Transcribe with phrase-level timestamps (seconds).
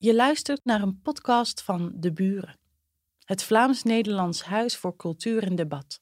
[0.00, 2.58] Je luistert naar een podcast van De Buren,
[3.24, 6.00] het Vlaams-Nederlands Huis voor Cultuur en Debat.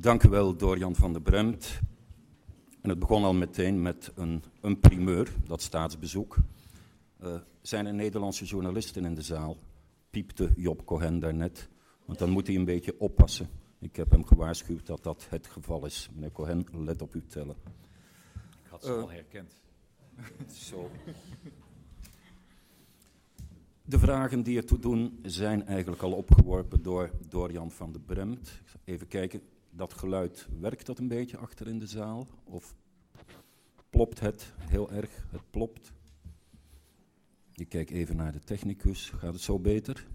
[0.00, 1.80] Dank u wel, Dorian van der Bremt.
[2.80, 6.36] En het begon al meteen met een, een primeur, dat staatsbezoek.
[7.22, 9.56] Uh, zijn er Nederlandse journalisten in de zaal?
[10.10, 11.68] Piepte Job Cohen daarnet.
[12.04, 13.48] Want dan moet hij een beetje oppassen.
[13.78, 16.08] Ik heb hem gewaarschuwd dat dat het geval is.
[16.14, 17.56] Meneer Cohen, let op uw tellen.
[18.34, 19.52] Ik had ze uh, al herkend.
[20.68, 20.90] Zo.
[23.84, 28.62] De vragen die ertoe doen zijn eigenlijk al opgeworpen door Dorian van der Bremt.
[28.84, 32.28] Even kijken, dat geluid, werkt dat een beetje achter in de zaal?
[32.44, 32.74] Of
[33.90, 35.26] plopt het heel erg?
[35.30, 35.92] Het plopt.
[37.52, 39.10] Ik kijk even naar de technicus.
[39.10, 40.06] Gaat het zo beter?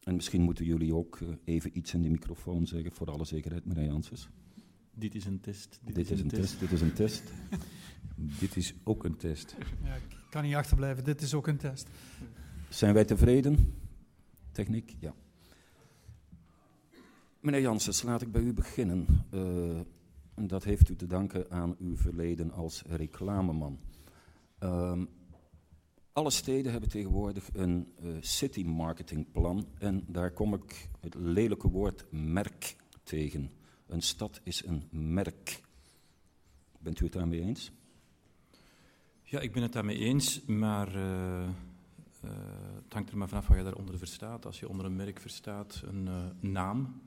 [0.00, 3.64] En misschien moeten jullie ook uh, even iets in de microfoon zeggen, voor alle zekerheid,
[3.64, 4.28] meneer Janssens.
[4.94, 5.78] Dit is een test.
[5.82, 6.40] Dit, dit is, is, een test.
[6.42, 6.60] test.
[6.60, 7.32] Dit is een test.
[8.40, 9.56] dit is ook een test.
[9.82, 11.04] Ja, ik kan niet achterblijven.
[11.04, 11.88] Dit is ook een test.
[12.68, 13.74] Zijn wij tevreden?
[14.52, 14.96] Techniek?
[14.98, 15.14] Ja.
[17.46, 19.06] Meneer Janssens, laat ik bij u beginnen.
[19.30, 19.80] Uh,
[20.34, 23.78] dat heeft u te danken aan uw verleden als reclameman.
[24.62, 25.02] Uh,
[26.12, 32.04] alle steden hebben tegenwoordig een uh, city marketingplan en daar kom ik het lelijke woord
[32.10, 33.50] merk tegen.
[33.86, 35.62] Een stad is een merk.
[36.78, 37.72] Bent u het daarmee eens?
[39.22, 41.48] Ja, ik ben het daarmee eens, maar uh,
[42.84, 44.46] het hangt er maar vanaf wat je daaronder verstaat.
[44.46, 46.08] Als je onder een merk verstaat een
[46.40, 47.00] naam,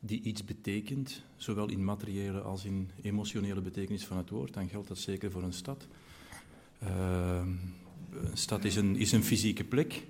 [0.00, 4.88] die iets betekent, zowel in materiële als in emotionele betekenis van het woord, dan geldt
[4.88, 5.86] dat zeker voor een stad.
[6.82, 7.42] Uh,
[8.12, 10.02] een stad is een, is een fysieke plek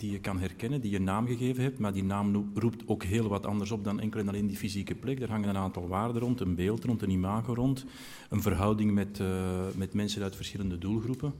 [0.00, 3.28] die je kan herkennen, die je naam gegeven hebt, maar die naam roept ook heel
[3.28, 5.20] wat anders op dan enkel en alleen die fysieke plek.
[5.20, 7.84] Er hangen een aantal waarden rond, een beeld rond, een imago rond,
[8.28, 11.34] een verhouding met, uh, met mensen uit verschillende doelgroepen.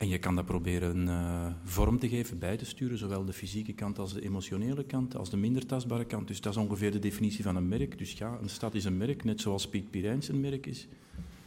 [0.00, 3.72] En je kan dat proberen uh, vorm te geven, bij te sturen, zowel de fysieke
[3.72, 6.28] kant als de emotionele kant, als de minder tastbare kant.
[6.28, 7.98] Dus dat is ongeveer de definitie van een merk.
[7.98, 10.88] Dus ja, een stad is een merk, net zoals Piet Pirijns een merk is.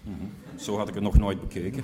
[0.03, 0.59] Mm -hmm.
[0.59, 1.83] Zo had ik het nog nooit bekeken.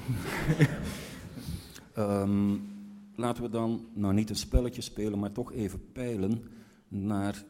[1.97, 2.61] um,
[3.15, 6.43] laten we dan, nou niet een spelletje spelen, maar toch even peilen
[6.87, 7.43] naar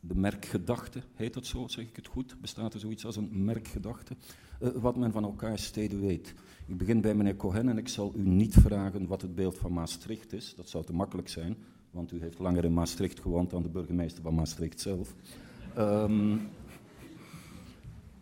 [0.00, 1.02] de merkgedachte.
[1.14, 2.36] Heet dat zo, zeg ik het goed?
[2.40, 4.16] Bestaat er zoiets als een merkgedachte?
[4.62, 6.34] Uh, wat men van elkaar steden weet.
[6.66, 9.72] Ik begin bij meneer Cohen en ik zal u niet vragen wat het beeld van
[9.72, 10.54] Maastricht is.
[10.54, 11.56] Dat zou te makkelijk zijn,
[11.90, 15.14] want u heeft langer in Maastricht gewoond dan de burgemeester van Maastricht zelf.
[15.78, 16.48] Um,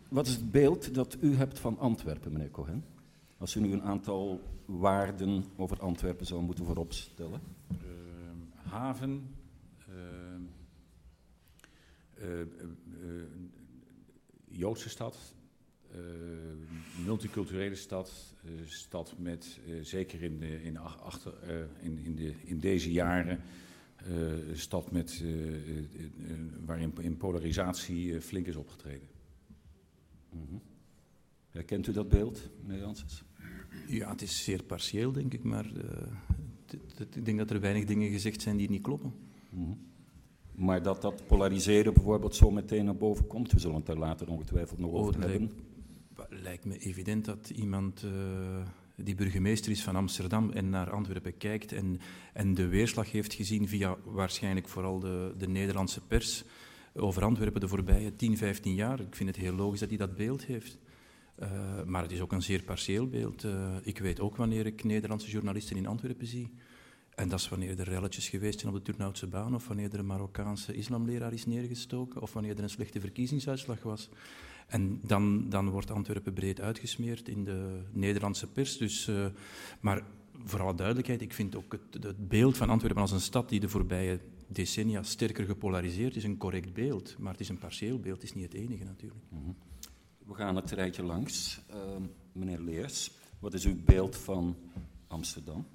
[0.09, 2.83] wat is het beeld dat u hebt van Antwerpen, meneer Cohen?
[3.37, 7.41] Als u nu een aantal waarden over Antwerpen zou moeten vooropstellen.
[7.71, 7.77] Uh,
[8.71, 9.35] haven,
[9.89, 9.95] uh,
[14.47, 15.17] Joodse stad,
[17.05, 18.33] multiculturele stad,
[18.65, 21.33] stad met, zeker in, de, in, achter,
[21.81, 23.39] in, in, de, in deze jaren,
[24.53, 25.23] stad met,
[26.65, 29.07] waarin in polarisatie flink is opgetreden.
[30.29, 30.61] Mm -hmm.
[31.49, 33.23] Herkent u dat beeld, meneer Janssens?
[33.87, 36.73] Ja, het is zeer partieel, denk ik, maar uh,
[37.15, 39.13] ik denk dat er weinig dingen gezegd zijn die niet kloppen.
[39.49, 39.71] Mhm.
[40.51, 44.29] Maar dat dat polariseren bijvoorbeeld zo meteen naar boven komt, we zullen het daar later
[44.29, 45.51] ongetwijfeld nog over oh, hebben.
[46.29, 48.11] Lijkt, me evident dat iemand uh,
[48.95, 51.99] die burgemeester is van Amsterdam en naar Antwerpen kijkt en,
[52.33, 56.43] en de weerslag heeft gezien via waarschijnlijk vooral de, de Nederlandse pers
[56.93, 58.99] over Antwerpen de voorbije 10, 15 jaar.
[58.99, 60.77] Ik vind het heel logisch dat hij dat beeld heeft.
[61.39, 63.43] Uh, maar het is ook een zeer partieel beeld.
[63.43, 66.53] Uh, ik weet ook wanneer ik Nederlandse journalisten in Antwerpen zie.
[67.15, 69.99] En dat is wanneer er relletjes geweest zijn op de Turnhoutse baan, of wanneer er
[69.99, 74.09] een Marokkaanse islamleraar is neergestoken, of wanneer er een slechte verkiezingsuitslag was.
[74.69, 78.77] En dan, dan wordt Antwerpen breed uitgesmeerd in de Nederlandse pers.
[78.77, 79.25] Dus, uh,
[79.79, 80.03] maar
[80.43, 83.59] voor alle duidelijkheid, ik vind ook het, het, beeld van Antwerpen als een stad die
[83.59, 87.15] de voorbije decennia sterker gepolariseerd is, een correct beeld.
[87.17, 89.23] Maar het is een partieel beeld, het is niet het enige natuurlijk.
[89.29, 89.55] Mm -hmm.
[90.25, 91.61] We gaan het rijtje langs.
[91.69, 91.75] Uh,
[92.31, 94.55] meneer Leers, wat is uw beeld van
[95.07, 95.67] Amsterdam?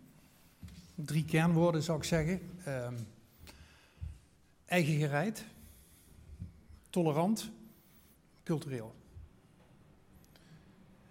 [0.94, 2.40] Drie kernwoorden zou ik zeggen.
[2.66, 2.88] Uh,
[4.64, 5.44] eigen gereid,
[6.90, 7.50] tolerant,
[8.44, 8.94] cultureel.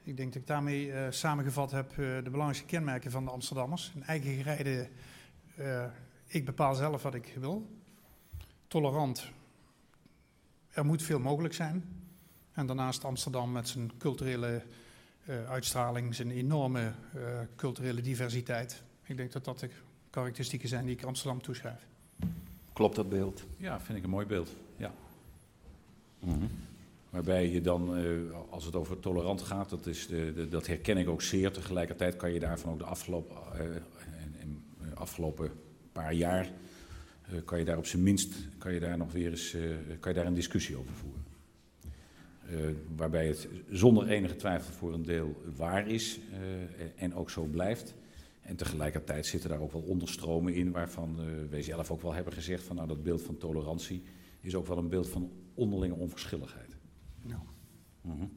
[0.04, 3.92] Ik denk dat ik daarmee uh, samengevat heb uh, de belangrijkste kenmerken van de Amsterdammers.
[3.96, 4.90] Een eigen gereide,
[5.60, 5.86] uh,
[6.26, 7.70] ik bepaal zelf wat ik wil.
[8.68, 9.32] Tolerant,
[10.70, 11.84] er moet veel mogelijk zijn.
[12.52, 14.62] En daarnaast Amsterdam met zijn culturele
[15.48, 16.94] uitstraling, zijn enorme
[17.56, 18.84] culturele diversiteit.
[19.04, 19.70] Ik denk dat dat de
[20.10, 21.88] karakteristieken zijn die ik Amsterdam toeschrijf.
[22.74, 23.44] Klopt dat beeld?
[23.58, 24.56] Ja, vind ik een mooi beeld.
[24.78, 24.94] Ja.
[26.20, 26.50] Mm -hmm.
[27.14, 28.06] Waarbij je dan, uh,
[28.50, 31.52] als het over tolerant gaat, dat, is de, dat herken ik ook zeer.
[31.52, 34.36] Tegelijkertijd kan je daarvan ook de afgelopen, uh, in,
[34.80, 35.52] in, afgelopen
[35.92, 36.52] paar jaar,
[37.34, 39.56] uh, kan je daar op zijn minst, kan je daar nog weer eens,
[40.00, 41.24] kan je daar een discussie over voeren.
[42.96, 46.20] waarbij het zonder enige twijfel voor een deel waar is
[46.96, 47.94] en ook zo blijft.
[48.42, 51.20] En tegelijkertijd zitten daar ook wel onderstromen in waarvan
[51.50, 54.04] wij zelf ook wel hebben gezegd van nou dat beeld van tolerantie
[54.42, 56.73] is ook wel een beeld van onderlinge onverschilligheid.
[57.26, 57.44] Ja.
[58.02, 58.32] Mm -hmm.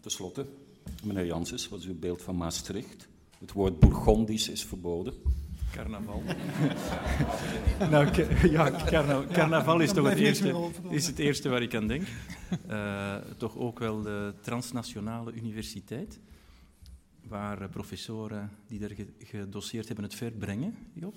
[0.00, 0.46] Ten slotte,
[1.04, 3.08] meneer Janssens, wat is uw beeld van Maastricht?
[3.38, 5.14] Het woord Bourgondisch is verboden.
[5.72, 6.22] Carnaval.
[7.90, 12.06] nou, ja, carna carnaval is toch het eerste, is het eerste waar ik aan denk.
[12.70, 16.20] Uh, toch ook wel de transnationale universiteit,
[17.28, 21.14] waar uh, professoren die er gedoseerd hebben het ver brengen, Job.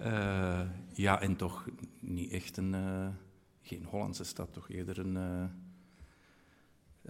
[0.00, 0.60] uh,
[0.94, 1.68] ja, en toch
[2.00, 2.74] niet echt een
[3.66, 5.44] geen Hollandse stad, toch eerder een, uh,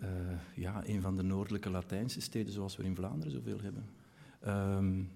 [0.02, 3.88] uh, ja, een van de noordelijke Latijnse steden zoals we in Vlaanderen zoveel hebben.
[4.46, 5.10] Um,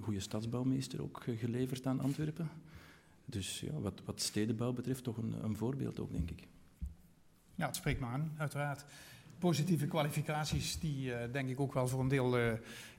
[0.00, 2.50] goede stadsbouwmeester ook geleverd aan Antwerpen.
[3.24, 6.46] Dus ja, wat, wat stedenbouw betreft toch een, een voorbeeld ook, denk ik.
[7.54, 8.84] Ja, het spreekt me aan, uiteraard.
[9.38, 12.52] Positieve kwalificaties die uh, denk ik ook wel voor een deel uh,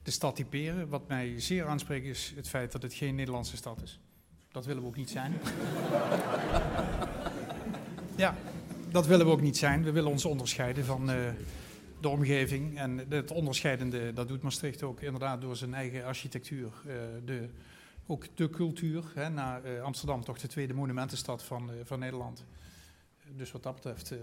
[0.04, 0.89] de stad typeren.
[0.89, 4.00] Wat mij zeer aanspreekt is het feit dat het geen Nederlandse stad is.
[4.51, 5.33] Dat willen we ook niet zijn.
[8.19, 8.36] Ja,
[8.92, 9.83] dat willen we ook niet zijn.
[9.83, 11.16] We willen ons onderscheiden van uh,
[12.01, 12.77] de omgeving.
[12.77, 16.71] En het onderscheidende, dat doet Maastricht ook inderdaad door zijn eigen architectuur.
[16.88, 16.94] Uh,
[17.25, 17.50] de,
[18.07, 19.04] ook de cultuur.
[19.13, 22.45] Hè, na uh, Amsterdam toch de tweede monumentenstad van, van Nederland.
[23.36, 24.13] Dus wat dat betreft,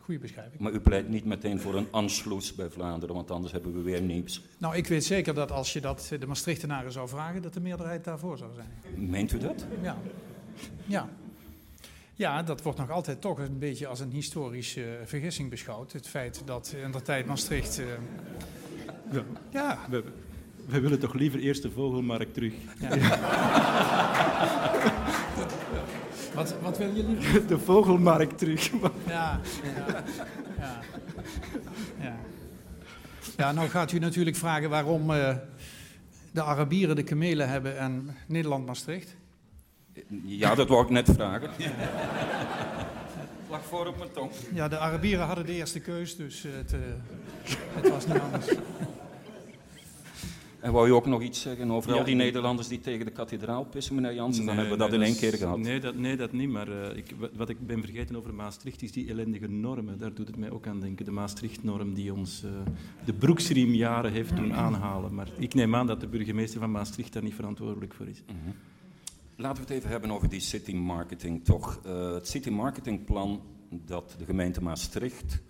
[0.00, 0.60] goede beschrijving.
[0.60, 4.02] Maar u pleit niet meteen voor een Anschluss bij Vlaanderen, want anders hebben we weer
[4.02, 4.42] niets.
[4.58, 8.04] Nou, ik weet zeker dat als je dat de Maastrichtenaren zou vragen, dat de meerderheid
[8.04, 8.68] daarvoor zou zijn.
[9.10, 9.66] Meent u dat?
[9.82, 9.96] Ja.
[10.86, 11.08] Ja,
[12.18, 15.92] ja, dat wordt nog altijd toch een beetje als een historische uh, vergissing beschouwd.
[15.92, 17.80] Het feit dat in de tijd Maastricht.
[17.80, 17.86] Uh,
[19.12, 19.22] ja.
[19.50, 19.78] ja.
[19.90, 20.04] We,
[20.66, 22.52] we, willen toch liever eerst de vogelmarkt terug.
[22.80, 22.88] Ja.
[26.34, 27.46] wat, wat wil je liever?
[27.46, 28.70] De vogelmarkt terug.
[28.70, 30.04] ja, ja,
[30.58, 30.80] ja,
[32.00, 32.16] ja.
[33.36, 35.36] Ja, nou gaat u natuurlijk vragen waarom uh,
[36.32, 39.16] de Arabieren de kamelen hebben en Nederland Maastricht.
[40.22, 41.50] Ja, dat wou ik net vragen.
[43.50, 44.30] Lag voor op mijn tong.
[44.54, 46.78] Ja, de Arabieren hadden de eerste keus, dus het, uh,
[47.74, 48.46] het was niet anders.
[50.60, 53.10] En wou je ook nog iets zeggen over ja, al die Nederlanders die tegen de
[53.10, 54.44] kathedraal pissen, meneer Jansen?
[54.44, 55.58] Nee, Dan hebben we dat nee, in één keer gehad.
[55.58, 56.48] Nee, dat, nee, dat niet.
[56.48, 59.98] Maar uh, ik, wat ik ben vergeten over Maastricht is die ellendige normen.
[59.98, 61.04] Daar doet het mij ook aan denken.
[61.04, 62.50] De Maastricht-norm die ons uh,
[63.04, 65.14] de broeksriemjaren heeft doen aanhalen.
[65.14, 68.22] Maar ik neem aan dat de burgemeester van Maastricht daar niet verantwoordelijk voor is.
[68.26, 68.54] Mm -hmm.
[69.40, 71.80] Laten we het even hebben over die city marketing toch.
[71.86, 75.40] Uh, het city marketing plan dat de gemeente Maastricht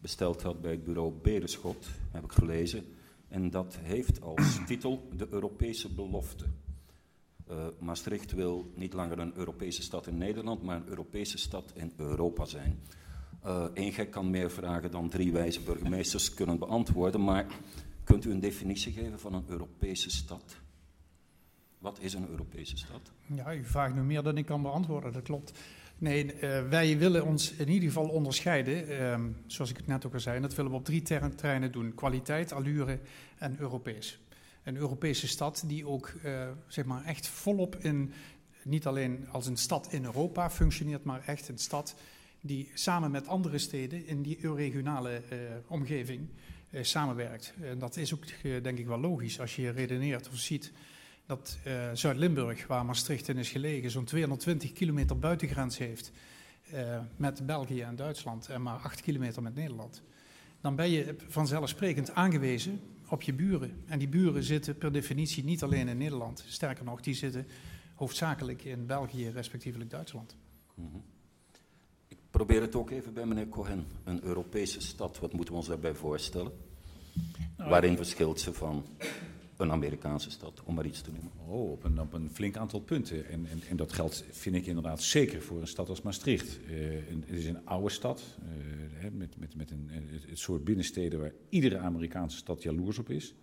[0.00, 2.84] besteld had bij het bureau Berenschot, heb ik gelezen.
[3.28, 6.44] En dat heeft als titel de Europese belofte.
[7.50, 11.92] Uh, Maastricht wil niet langer een Europese stad in Nederland, maar een Europese stad in
[11.96, 12.78] Europa zijn.
[13.74, 17.46] Eén gek kan meer vragen dan drie wijze burgemeesters kunnen beantwoorden, maar
[18.04, 20.56] kunt u een definitie geven van een Europese stad?
[21.78, 23.12] Wat is een Europese stad?
[23.34, 25.52] Ja, u vraagt nu meer dan ik kan beantwoorden, dat klopt.
[25.98, 30.14] Nee, uh, wij willen ons in ieder geval onderscheiden, um, zoals ik het net ook
[30.14, 30.40] al zei.
[30.40, 33.00] Dat willen we op drie terreinen doen: kwaliteit, allure
[33.38, 34.20] en Europees.
[34.62, 38.12] Een Europese stad die ook uh, zeg maar echt volop in,
[38.62, 41.94] niet alleen als een stad in Europa functioneert, maar echt een stad
[42.40, 46.28] die samen met andere steden in die regionale uh, omgeving
[46.72, 47.54] samenwerkt.
[47.60, 48.24] En dat is ook
[48.62, 50.72] denk ik wel logisch als je redeneert of ziet
[51.28, 56.10] dat uh, Zuid-Limburg, waar Maastricht in is gelegen, zo'n 220 kilometer buitengrens heeft
[56.74, 60.02] uh, met België en Duitsland en maar 8 kilometer met Nederland.
[60.60, 63.82] Dan ben je vanzelfsprekend aangewezen op je buren.
[63.86, 66.44] En die buren zitten per definitie niet alleen in Nederland.
[66.46, 67.46] Sterker nog, die zitten
[67.94, 70.36] hoofdzakelijk in België, respectievelijk Duitsland.
[70.74, 71.02] Mm -hmm.
[72.08, 73.86] Ik probeer het ook even bij meneer Cohen.
[74.04, 76.52] Een Europese stad, wat moeten we ons daarbij voorstellen?
[77.56, 78.84] Nou, Waarin verschilt ze van
[79.58, 81.32] een Amerikaanse stad, om maar iets te noemen.
[81.46, 83.26] Oh, op een, op een flink aantal punten.
[83.26, 86.58] En, en, en, dat geldt, vind ik inderdaad, zeker voor een stad als Maastricht.
[86.70, 88.22] Uh, het is een oude stad,
[89.02, 89.90] uh, met, met, met een,
[90.28, 93.34] het soort binnensteden waar iedere Amerikaanse stad jaloers op is.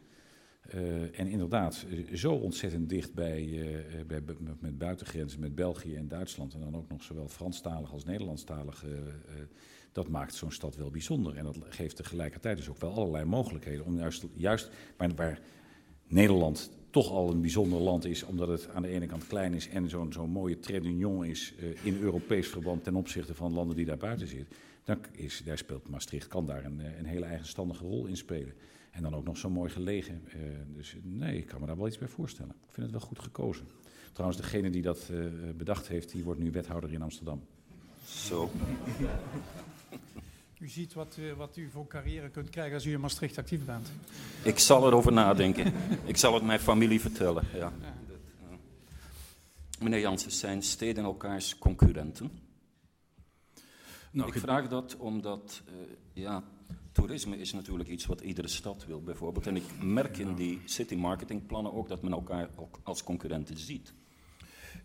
[1.12, 3.64] En inderdaad, zo ontzettend dicht bij,
[4.08, 4.22] bij,
[4.60, 6.54] met buitengrenzen met België en Duitsland.
[6.54, 8.86] En dan ook nog zowel Franstalig als Nederlandstalig.
[9.92, 11.36] dat maakt zo'n stad wel bijzonder.
[11.36, 15.40] En dat geeft tegelijkertijd dus ook wel allerlei mogelijkheden om juist, juist maar waar
[16.08, 19.70] Nederland toch al een bijzonder land is, omdat het aan de ene kant klein is
[19.70, 23.86] en zo'n zo'n mooie trait is uh, in Europees verband ten opzichte van landen die
[23.86, 27.84] daar buiten zitten, dan is, daar speelt Maastricht, kan daar een, eh, een hele eigenstandige
[27.84, 28.54] rol in spelen.
[28.92, 30.22] En dan ook nog zo mooi gelegen.
[30.28, 30.34] Uh,
[30.76, 32.52] dus nee, ik kan me daar wel iets bij voorstellen.
[32.52, 33.68] Ik vind het wel goed gekozen.
[34.12, 35.12] Trouwens, degene die dat
[35.58, 37.42] bedacht heeft, die wordt nu wethouder in Amsterdam.
[38.06, 38.50] Zo.
[40.60, 43.66] U ziet wat, uh, wat u voor carrière kunt krijgen als u in Maastricht actief
[43.66, 43.92] bent.
[44.44, 45.74] Ik zal erover nadenken.
[46.06, 47.44] ik zal het mijn familie vertellen.
[47.54, 47.74] Ja.
[47.82, 47.94] ja.
[49.80, 52.32] Meneer Jansen, zijn steden elkaars concurrenten?
[54.12, 55.74] Nou, ik vraag dat omdat, uh,
[56.14, 56.44] ja,
[56.92, 59.48] toerisme is natuurlijk iets wat iedere stad wil bijvoorbeeld.
[59.48, 63.94] En ik merk in die city marketingplannen ook dat men elkaar ook als concurrenten ziet.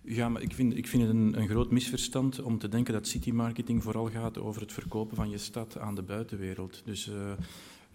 [0.03, 3.07] Ja, maar ik vind, ik vind het een, een, groot misverstand om te denken dat
[3.07, 6.83] city marketing vooral gaat over het verkopen van je stad aan de buitenwereld.
[6.85, 7.33] Dus uh,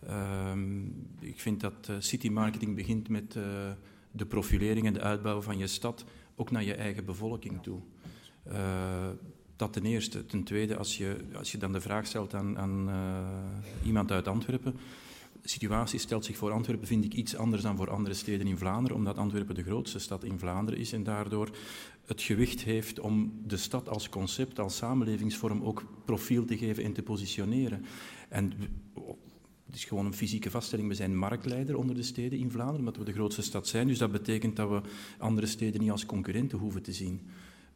[0.10, 0.52] uh,
[1.20, 3.44] ik vind dat uh, city marketing begint met eh,
[4.12, 7.80] de profilering en de uitbouw van je stad ook naar je eigen bevolking toe.
[9.56, 10.26] dat ten eerste.
[10.26, 12.90] Ten tweede, als je, als je dan de vraag stelt aan, aan
[13.84, 14.76] iemand uit Antwerpen
[15.50, 18.98] situatie stelt zich voor Antwerpen, vind ik, iets anders dan voor andere steden in Vlaanderen,
[18.98, 21.50] omdat Antwerpen de grootste stad in Vlaanderen is en daardoor
[22.06, 26.94] het gewicht heeft om de stad als concept, als samenlevingsvorm ook profiel te geven en
[26.94, 27.86] te positioneren.
[28.30, 28.54] En
[29.66, 30.88] het is gewoon een fysieke vaststelling.
[30.88, 33.88] We zijn marktleider onder de steden in Vlaanderen, omdat we de grootste stad zijn.
[33.88, 34.82] Dus dat betekent dat we
[35.18, 37.22] andere steden niet als concurrenten hoeven te zien,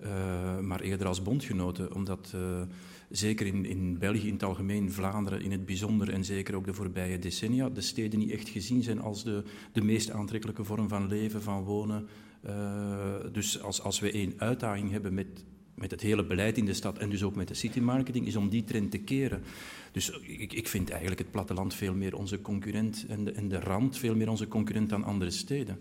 [0.01, 2.33] uh, maar eerder als bondgenoten, omdat...
[2.35, 2.61] Uh,
[3.09, 6.73] zeker in, in België in het algemeen, Vlaanderen in het bijzonder en zeker ook de
[6.73, 11.07] voorbije decennia, de steden niet echt gezien zijn als de, de meest aantrekkelijke vorm van
[11.07, 12.07] leven, van wonen.
[12.45, 15.45] Uh, dus als, als we één uitdaging hebben met,
[15.79, 18.35] met het hele beleid in de stad en dus ook met de city marketing, is
[18.35, 19.41] om die trend te keren.
[19.91, 23.59] Dus ik, ik vind eigenlijk het platteland veel meer onze concurrent en de, en de
[23.59, 25.77] rand veel meer onze concurrent dan andere steden.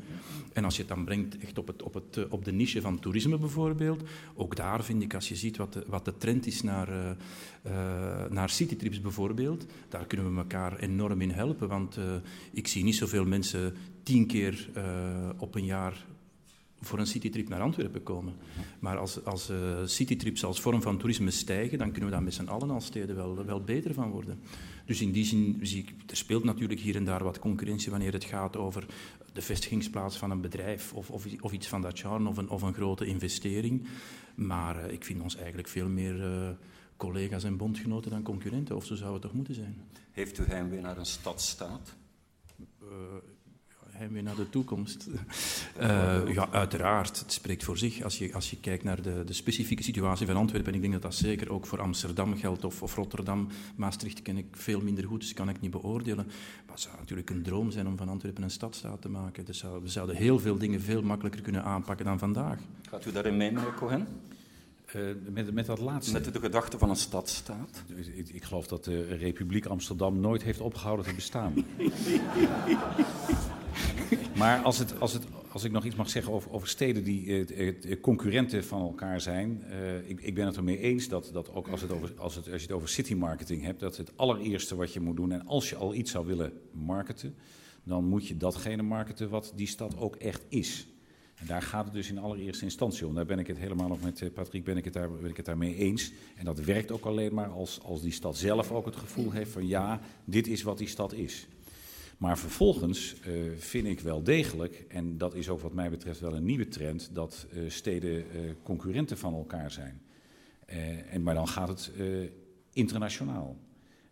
[0.52, 2.98] En als je het dan brengt echt op, het, op, het, op de niche van
[2.98, 4.02] toerisme bijvoorbeeld,
[4.34, 8.24] ook daar vind ik, als je ziet wat de, wat de trend is naar, uh,
[8.30, 11.68] naar citytrips bijvoorbeeld, daar kunnen we elkaar enorm in helpen.
[11.68, 11.98] Want
[12.52, 14.68] ik zie niet zoveel mensen tien keer
[15.38, 16.06] op een jaar
[16.80, 18.34] voor een citytrip naar Antwerpen komen.
[18.78, 22.34] Maar als, als uh, citytrips als vorm van toerisme stijgen, dan kunnen we daar met
[22.34, 24.40] z'n allen als steden wel, wel beter van worden.
[24.84, 28.12] Dus in die zin zie ik, er speelt natuurlijk hier en daar wat concurrentie wanneer
[28.12, 28.86] het gaat over
[29.32, 32.62] de vestigingsplaats van een bedrijf of, of, of iets van dat genre of een, of
[32.62, 33.86] een grote investering.
[34.34, 36.50] Maar uh, ik vind ons eigenlijk veel meer uh,
[36.96, 39.76] collega's en bondgenoten dan concurrenten, of zo zou het toch moeten zijn.
[40.10, 41.96] Heeft u heimwee naar een stadstaat?
[44.10, 45.08] Weer naar de toekomst.
[45.80, 47.18] Uh, ja, uiteraard.
[47.18, 48.02] Het spreekt voor zich.
[48.02, 50.92] Als je, als je kijkt naar de, de specifieke situatie van Antwerpen, en ik denk
[50.92, 55.06] dat dat zeker ook voor Amsterdam geldt, of, of Rotterdam, Maastricht ken ik veel minder
[55.06, 56.26] goed, dus kan ik niet beoordelen.
[56.66, 59.44] Maar het zou natuurlijk een droom zijn om van Antwerpen een stadstaat te maken.
[59.44, 62.58] Dus zou, we zouden heel veel dingen veel makkelijker kunnen aanpakken dan vandaag.
[62.88, 64.06] Gaat u daarin mee, meneer Cohen?
[64.96, 65.02] Uh,
[65.32, 66.12] met, met dat laatste.
[66.12, 67.84] Met de gedachte van een stadstaat?
[68.14, 71.54] Ik, ik, geloof dat de Republiek Amsterdam nooit heeft opgehouden te bestaan.
[74.36, 77.26] Maar als, het, als, het, als ik nog iets mag zeggen over, over steden die
[77.26, 79.64] uh, concurrenten van elkaar zijn.
[79.70, 82.52] Uh, ik, ik, ben het ermee eens dat, dat ook als, het over, als, het,
[82.52, 85.46] als je het over city marketing hebt, dat het allereerste wat je moet doen, en
[85.46, 87.34] als je al iets zou willen marketen,
[87.84, 90.86] dan moet je datgene marketen wat die stad ook echt is.
[91.40, 93.14] En daar gaat het dus in allereerste instantie om.
[93.14, 95.08] Daar ben ik het helemaal nog met Patrick ben ik het, daar,
[95.42, 96.12] daarmee eens.
[96.36, 99.50] En dat werkt ook alleen maar als, als die stad zelf ook het gevoel heeft
[99.50, 101.46] van ja, dit is wat die stad is.
[102.16, 106.34] Maar vervolgens uh, vind ik wel degelijk, en dat is ook wat mij betreft wel
[106.34, 108.24] een nieuwe trend, dat uh, steden
[108.62, 110.00] concurrenten van elkaar zijn.
[111.10, 111.90] en, maar dan gaat het
[112.72, 113.56] internationaal.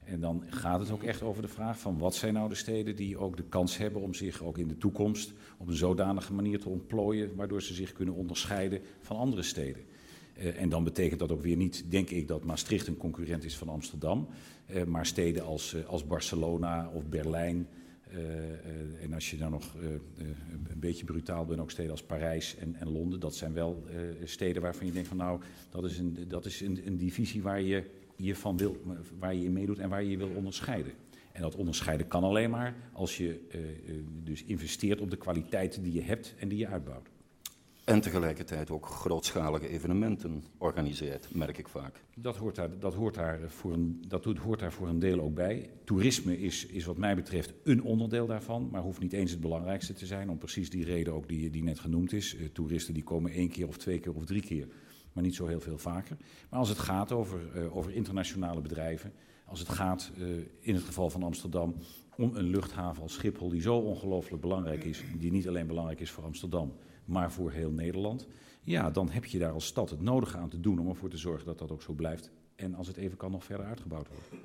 [0.06, 2.96] En dan gaat het ook echt over de vraag van wat zijn nou de steden
[2.96, 6.60] die ook de kans hebben om zich ook in de toekomst op een zodanige manier
[6.60, 9.82] te ontplooien, waardoor ze zich kunnen onderscheiden van andere steden.
[10.38, 13.56] Uh, en dan betekent dat ook weer niet, denk ik, dat Maastricht een concurrent is
[13.56, 14.28] van Amsterdam.
[14.70, 17.68] Uh, maar steden als, uh, als Barcelona of Berlijn,
[19.00, 19.75] en als je dan nog
[20.68, 23.84] een beetje brutaal bent, ook steden als Parijs en, en Londen, dat zijn wel
[24.25, 27.60] steden waarvan je denkt van nou, dat is een, dat is een, een divisie waar
[27.60, 27.84] je,
[28.16, 28.76] je van wil,
[29.18, 30.92] waar je in meedoet en waar je je wil onderscheiden.
[31.32, 33.40] En dat onderscheiden kan alleen maar als je
[34.25, 37.08] dus investeert op de kwaliteiten die je hebt en die je uitbouwt.
[37.87, 42.02] En tegelijkertijd ook grootschalige evenementen organiseert, merk ik vaak.
[42.14, 45.35] Dat hoort daar, dat hoort daar, voor, een, dat hoort daar voor een deel ook
[45.35, 45.70] bij.
[45.85, 49.92] Toerisme is, is wat mij betreft een onderdeel daarvan, maar hoeft niet eens het belangrijkste
[49.92, 50.30] te zijn.
[50.30, 52.35] Om precies die reden ook die, die net genoemd is.
[52.35, 54.68] Uh, toeristen die komen één keer of twee keer of drie keer,
[55.16, 56.16] maar niet zo heel veel vaker.
[56.50, 59.12] Maar als het gaat over, uh, over internationale bedrijven,
[59.44, 60.26] als het gaat uh,
[60.61, 61.75] in het geval van Amsterdam
[62.16, 66.11] om een luchthaven als Schiphol die zo ongelooflijk belangrijk is, die niet alleen belangrijk is
[66.11, 66.73] voor Amsterdam
[67.06, 68.26] maar voor heel Nederland.
[68.62, 71.16] Ja, dan heb je daar als stad het nodige aan te doen om ervoor te
[71.16, 72.30] zorgen dat dat ook zo blijft.
[72.56, 74.44] En als het even kan, nog verder uitgebouwd wordt.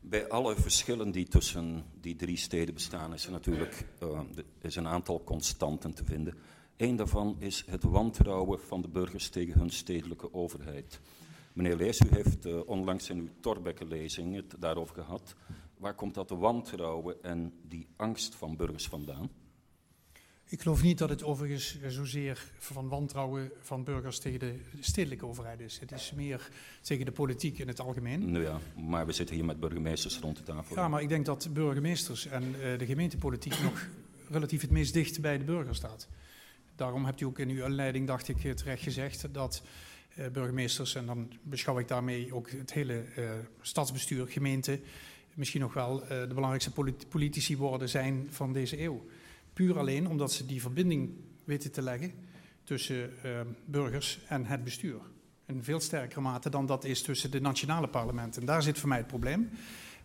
[0.00, 4.20] Bij alle verschillen die tussen die drie steden bestaan, is er natuurlijk uh,
[4.60, 6.34] is een aantal constanten te vinden.
[6.76, 11.00] Eén daarvan is het wantrouwen van de burgers tegen hun stedelijke overheid.
[11.52, 15.34] Meneer Lees, u heeft uh, onlangs in uw Torbecke-lezing het daarover gehad.
[15.76, 19.30] Waar komt dat wantrouwen en die angst van burgers vandaan?
[20.52, 25.60] Ik geloof niet dat het overigens zozeer van wantrouwen van burgers tegen de stedelijke overheid
[25.60, 25.78] is.
[25.78, 26.48] Het is meer
[26.80, 28.30] tegen de politiek in het algemeen.
[28.30, 30.76] Nou ja, maar we zitten hier met burgemeesters rond de tafel.
[30.76, 33.88] Ja, maar ik denk dat burgemeesters en uh, de gemeentepolitiek nog
[34.30, 36.08] relatief het meest dicht bij de burger staat.
[36.82, 39.62] Daarom hebt u ook in uw inleiding, dacht ik, terecht gezegd dat
[40.18, 44.80] uh, burgemeesters, en dan beschouw ik daarmee ook het hele uh, stadsbestuur, gemeente,
[45.34, 46.72] misschien nog wel de belangrijkste
[47.08, 49.06] politici worden zijn van deze eeuw.
[49.52, 51.10] Puur alleen omdat ze die verbinding
[51.44, 52.12] weten te leggen
[52.64, 53.10] tussen
[53.64, 55.00] burgers en het bestuur.
[55.46, 58.40] In veel sterkere mate dan dat is tussen de nationale parlementen.
[58.40, 59.50] En daar zit voor mij het probleem.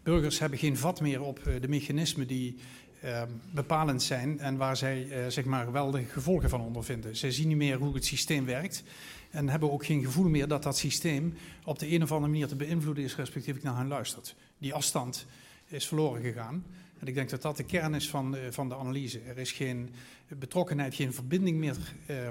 [0.04, 2.58] Burgers hebben geen vat meer op de mechanismen die
[3.04, 7.16] uh, bepalend zijn en waar zij uh, zeg maar wel de gevolgen van ondervinden.
[7.16, 8.84] Zij zien niet meer hoe het systeem werkt
[9.30, 11.34] en hebben ook geen gevoel meer dat dat systeem
[11.66, 14.36] op de een of andere manier te beïnvloeden is, respectievelijk naar hen luistert.
[14.58, 15.26] Die afstand
[15.68, 16.66] is verloren gegaan.
[17.00, 19.20] En ik denk dat dat de kern is van, uh, van de analyse.
[19.20, 19.90] Er is geen
[20.28, 21.78] betrokkenheid, geen verbinding meer
[22.10, 22.30] uh,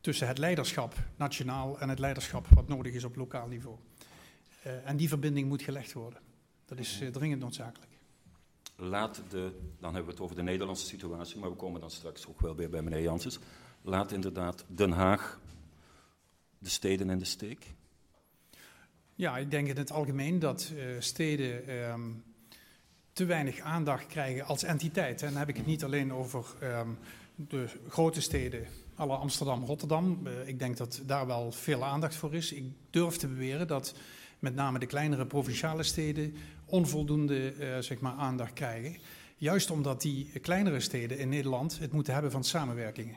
[0.00, 3.76] tussen het leiderschap nationaal en het leiderschap wat nodig is op lokaal niveau.
[4.66, 6.20] Uh, en die verbinding moet gelegd worden.
[6.64, 7.91] Dat is dringend noodzakelijk.
[8.82, 12.26] Laat de, dan hebben we het over de Nederlandse situatie, maar we komen dan straks
[12.26, 13.38] ook wel weer bij meneer Janssens.
[13.82, 15.40] Laat inderdaad Den Haag
[16.58, 17.74] de steden in de steek?
[19.14, 21.70] Ja, ik denk in het algemeen dat steden.
[21.70, 22.24] Um,
[23.12, 25.22] te weinig aandacht krijgen als entiteit.
[25.22, 26.98] En dan heb ik het niet alleen over um,
[27.34, 30.20] de grote steden, alle Amsterdam, Rotterdam.
[30.26, 32.52] Uh, ik denk dat daar wel veel aandacht voor is.
[32.52, 33.94] Ik durf te beweren dat
[34.38, 36.36] met name de kleinere provinciale steden
[36.72, 38.96] onvoldoende uh, zeg maar aandacht krijgen.
[39.36, 43.16] Juist omdat die kleinere steden in Nederland het moeten hebben van samenwerkingen.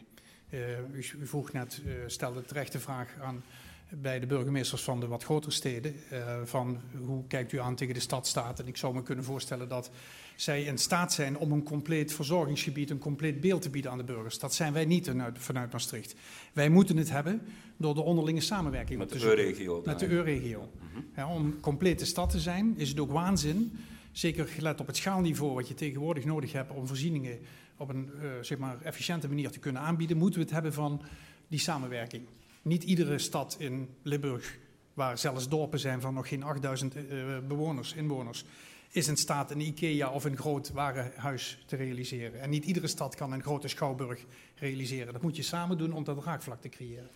[0.50, 0.60] Uh,
[0.94, 3.44] u, vroeg net, stelde terecht de vraag aan
[3.90, 5.96] bij de burgemeesters van de wat grotere steden.
[6.12, 8.60] Uh, van hoe kijkt u aan tegen de stadstaat?
[8.60, 9.92] En ik zou me kunnen voorstellen dat
[10.36, 14.04] zij in staat zijn om een compleet verzorgingsgebied, een compleet beeld te bieden aan de
[14.04, 14.40] burgers.
[14.40, 16.16] Dat zijn wij niet vanuit, Maastricht.
[16.54, 17.42] Wij moeten het hebben
[17.78, 19.82] door de onderlinge samenwerking met de EU-regio.
[19.86, 20.60] Met de EU-regio.
[20.62, 21.06] Mm -hmm.
[21.16, 23.78] ja, om complete stad te zijn is het ook waanzin,
[24.12, 27.40] zeker gelet op het schaalniveau wat je tegenwoordig nodig hebt om voorzieningen
[27.78, 31.02] op een uh, zeg maar efficiënte manier te kunnen aanbieden, moeten we het hebben van
[31.48, 32.24] die samenwerking.
[32.66, 34.58] Niet iedere stad in Limburg,
[34.94, 37.02] waar zelfs dorpen zijn van nog geen 8000 uh,
[37.48, 38.46] bewoners, inwoners,
[38.90, 42.42] is in staat een IKEA of een groot warenhuis te realiseren.
[42.42, 44.26] En niet iedere stad kan een grote schouwburg
[44.56, 45.14] realiseren.
[45.14, 47.10] Dat moet je samen doen om dat raakvlak te creëren.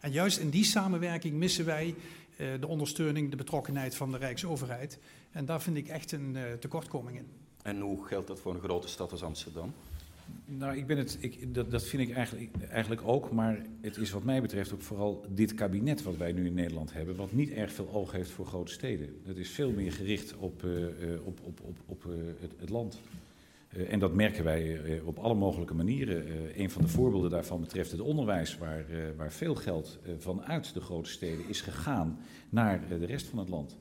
[0.00, 1.94] En juist in die samenwerking missen wij
[2.36, 4.98] uh, de ondersteuning, de betrokkenheid van de Rijksoverheid.
[5.30, 7.28] En daar vind ik echt een uh, tekortkoming in.
[7.62, 9.74] En hoe geldt dat voor een grote stad als Amsterdam?
[10.46, 14.10] Nou, ik ben het, ik, dat, dat vind ik eigenlijk, eigenlijk ook, maar het is
[14.10, 17.50] wat mij betreft ook vooral dit kabinet wat wij nu in Nederland hebben, wat niet
[17.50, 19.08] erg veel oog heeft voor grote steden.
[19.24, 20.86] Het is veel meer gericht op, uh,
[21.24, 23.00] op, op, op, op uh, het, het, land.
[23.88, 26.24] En dat merken wij op alle mogelijke manieren.
[26.60, 28.84] een van de voorbeelden daarvan betreft het onderwijs, waar,
[29.16, 33.76] waar veel geld vanuit de grote steden is gegaan naar de rest van het land.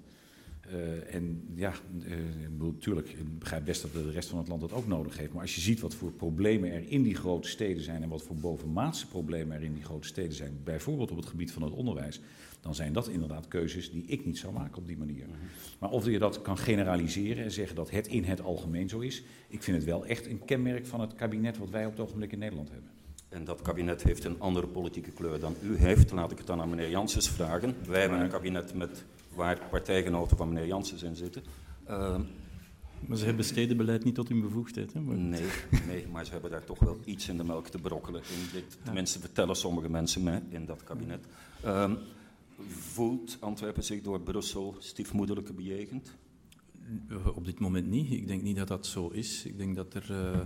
[0.71, 1.73] Uh, en ja,
[2.07, 2.15] uh,
[2.57, 5.33] natuurlijk, ik begrijp best dat de rest van het land dat ook nodig heeft.
[5.33, 8.23] Maar als je ziet wat voor problemen er in die grote steden zijn en wat
[8.23, 11.73] voor bovenmaatse problemen er in die grote steden zijn, bijvoorbeeld op het gebied van het
[11.73, 12.21] onderwijs,
[12.61, 15.25] dan zijn dat inderdaad keuzes die ik niet zou maken op die manier.
[15.25, 15.35] -hmm.
[15.79, 19.23] Maar of je dat kan generaliseren en zeggen dat het in het algemeen zo is,
[19.47, 22.31] ik vind het wel echt een kenmerk van het kabinet wat wij op het ogenblik
[22.31, 22.89] in Nederland hebben.
[23.29, 26.11] En dat kabinet heeft een andere politieke kleur dan u heeft.
[26.11, 27.75] Laat ik het dan aan meneer Janssens vragen.
[27.87, 29.03] Wij hebben een kabinet met
[29.35, 31.43] waar partijgenoten van meneer Janssens in zitten.
[31.89, 32.19] Uh,
[33.07, 34.93] maar ze hebben stedenbeleid niet tot hun bevoegdheid.
[34.93, 34.99] Hè?
[34.99, 35.17] Maar...
[35.17, 35.49] Nee,
[35.87, 38.21] nee, maar ze hebben daar toch wel iets in de melk te brokkelen.
[38.21, 41.25] In dit, tenminste, vertellen sommige mensen mij in dat kabinet.
[41.65, 41.91] Uh,
[42.67, 46.15] voelt Antwerpen zich door Brussel stiefmoederlijke bejegend?
[47.35, 48.11] Op dit moment niet.
[48.11, 49.45] Ik denk niet dat dat zo is.
[49.45, 50.39] Ik denk dat er uh,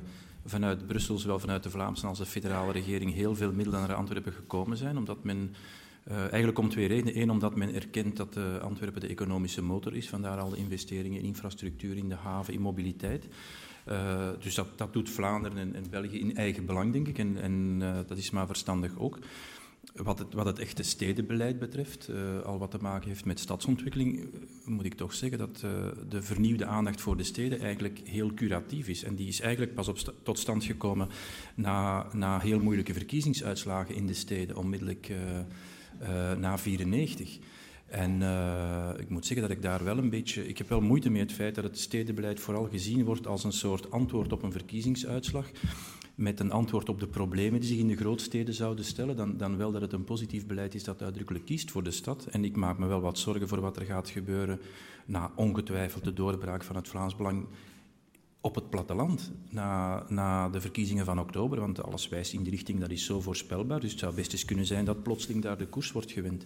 [0.45, 4.33] vanuit Brussel, zowel vanuit de Vlaamse als de federale regering, heel veel middelen naar Antwerpen
[4.33, 5.55] gekomen zijn, omdat men
[6.11, 7.21] uh, eigenlijk om twee redenen.
[7.21, 11.19] Eén, omdat men erkent dat uh, Antwerpen de economische motor is, vandaar al de investeringen
[11.19, 13.27] in infrastructuur, in de haven, in mobiliteit.
[13.87, 17.79] Uh, dus dat, dat, doet Vlaanderen en, België in eigen belang, denk ik, en, en
[18.07, 19.19] dat is maar verstandig ook.
[19.95, 22.09] Wat het, wat het echte stedenbeleid betreft,
[22.43, 24.29] al wat te maken heeft met stadsontwikkeling,
[24.65, 25.59] moet ik toch zeggen dat
[26.09, 29.03] de vernieuwde aandacht voor de steden eigenlijk heel curatief is.
[29.03, 31.09] En die is eigenlijk pas op tot stand gekomen
[31.55, 35.11] na, na heel moeilijke verkiezingsuitslagen in de steden, onmiddellijk
[36.37, 37.39] na 94.
[37.87, 40.47] En uh, ik moet zeggen dat ik daar wel een beetje.
[40.47, 43.51] Ik heb wel moeite met het feit dat het stedenbeleid vooral gezien wordt als een
[43.51, 45.51] soort antwoord op een verkiezingsuitslag.
[46.15, 49.15] Met een antwoord op de problemen die zich in de grootsteden zouden stellen.
[49.15, 52.25] Dan, dan wel dat het een positief beleid is dat uitdrukkelijk kiest voor de stad.
[52.25, 54.59] En ik maak me wel wat zorgen voor wat er gaat gebeuren
[55.05, 57.45] na ongetwijfeld de doorbraak van het Vlaams Belang
[58.41, 61.59] op het platteland na, na de verkiezingen van oktober.
[61.59, 63.79] Want alles wijst in die richting, dat is zo voorspelbaar.
[63.79, 66.45] Dus het zou best eens kunnen zijn dat plotseling daar de koers wordt gewend.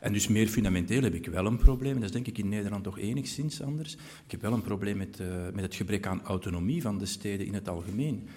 [0.00, 1.94] En dus meer fundamenteel heb ik wel een probleem.
[1.94, 3.92] Dat is denk ik in Nederland toch enigszins anders.
[3.94, 7.46] Ik heb wel een probleem met, uh, met het gebrek aan autonomie van de steden
[7.46, 8.28] in het algemeen.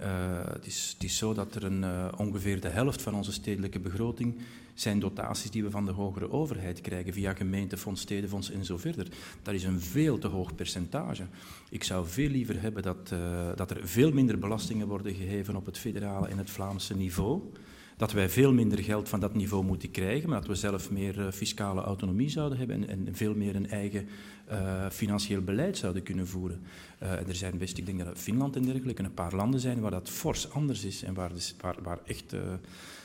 [0.00, 0.06] Uh,
[0.52, 0.66] het,
[0.98, 4.34] is, zo dat er een, uh, ongeveer de helft van onze stedelijke begroting
[4.74, 9.06] zijn dotaties die we van de hogere overheid krijgen via gemeentefonds, stedenfonds en zo verder.
[9.42, 11.26] Dat is een veel te hoog percentage.
[11.70, 15.66] Ik zou veel liever hebben dat, uh, dat er veel minder belastingen worden geheven op
[15.66, 17.42] het federale en het Vlaamse niveau.
[17.98, 21.18] Dat wij veel minder geld van dat niveau moeten krijgen, maar dat we zelf meer
[21.18, 24.08] uh, fiscale autonomie zouden hebben en, en veel meer een eigen
[24.50, 26.62] uh, financieel beleid zouden kunnen voeren.
[27.02, 29.90] Uh, er zijn best, ik denk dat Finland en dergelijke, een paar landen zijn waar
[29.90, 32.36] dat fors anders is en waar, dus, waar, echt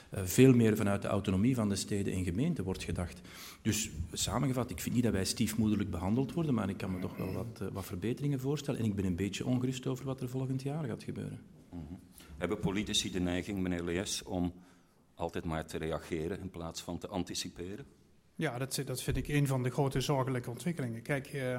[0.10, 3.21] veel meer vanuit de autonomie van de steden en gemeenten wordt gedacht.
[3.62, 7.17] Dus samengevat, ik vind niet dat wij stiefmoederlijk behandeld worden, maar ik kan me toch
[7.17, 10.62] wel wat, wat verbeteringen voorstellen en ik ben een beetje ongerust over wat er volgend
[10.62, 11.39] jaar gaat gebeuren.
[11.69, 11.99] -hmm.
[12.38, 14.53] Hebben politici de neiging, meneer Lees, om
[15.24, 17.86] altijd maar te reageren in plaats van te anticiperen?
[18.36, 21.02] Ja, dat, dat vind ik een van de grote zorgelijke ontwikkelingen.
[21.02, 21.58] Kijk, uh,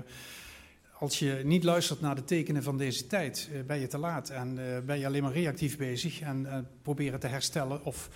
[0.98, 4.30] als je niet luistert naar de tekenen van deze tijd, uh, ben je te laat
[4.30, 8.08] en uh, ben je alleen maar reactief bezig en proberen te herstellen of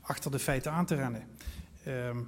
[0.00, 1.28] achter de feiten aan te rennen.
[1.84, 2.18] Ehm,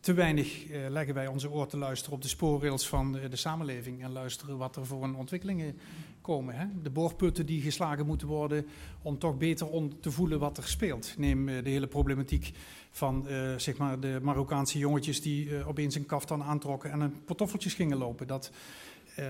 [0.00, 4.12] te weinig leggen wij onze oor te luisteren op de spoorrails van de samenleving en
[4.12, 5.78] luisteren wat er voor een ontwikkelingen
[6.26, 6.54] komen.
[6.54, 6.66] Hè?
[6.82, 8.66] De boorputten die geslagen moeten worden
[9.02, 11.14] om toch beter on te voelen wat er speelt.
[11.18, 12.52] Neem uh, de hele problematiek
[12.90, 17.24] van uh, zeg maar de Marokkaanse jongetjes die uh, opeens een kaftan aantrokken en een
[17.24, 18.26] pantoffeltjes gingen lopen.
[18.26, 18.50] Dat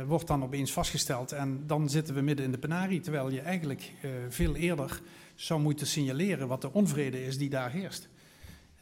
[0.07, 3.01] wordt dan opeens vastgesteld en dan zitten we midden in de penarie.
[3.01, 3.93] Terwijl je eigenlijk
[4.29, 5.01] veel eerder
[5.35, 8.09] zou moeten signaleren wat de onvrede is die daar heerst.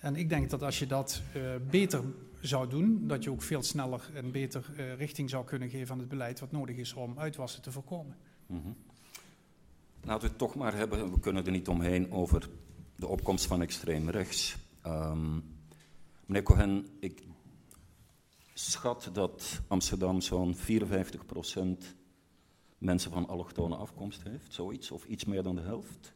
[0.00, 1.22] En ik denk dat als je dat
[1.70, 2.03] beter
[2.48, 5.98] zou doen, dat je ook veel sneller en beter uh, richting zou kunnen geven aan
[5.98, 8.16] het beleid wat nodig is om uitwassen te voorkomen.
[8.46, 8.76] Mm.
[10.02, 12.48] Laten we het toch maar hebben, we kunnen er niet omheen, over
[12.96, 14.57] de opkomst van extreem rechts.
[14.87, 15.44] Um,
[16.26, 17.22] meneer Cohen, ik
[18.54, 20.59] schat dat Amsterdam zo'n 54%
[22.78, 26.14] mensen van allochtone afkomst heeft, zoiets, of iets meer dan de helft.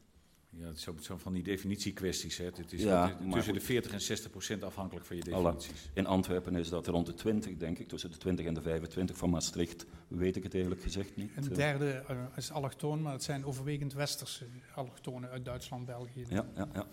[0.61, 2.37] Ja, het is ook zo van die definitiekwesties.
[2.37, 2.45] Hè.
[2.45, 5.91] Het is ja, tussen de 40 en 60 procent afhankelijk van je definities.
[5.93, 7.89] In Antwerpen is dat rond de 20, denk ik.
[7.89, 11.31] Tussen de 20 en de 25 van Maastricht weet ik het eerlijk gezegd niet.
[11.37, 14.45] Een derde uh, is allochtoon, maar het zijn overwegend westerse
[14.75, 16.27] allochtonen uit Duitsland, België.
[16.29, 16.87] Ja, ja, ja.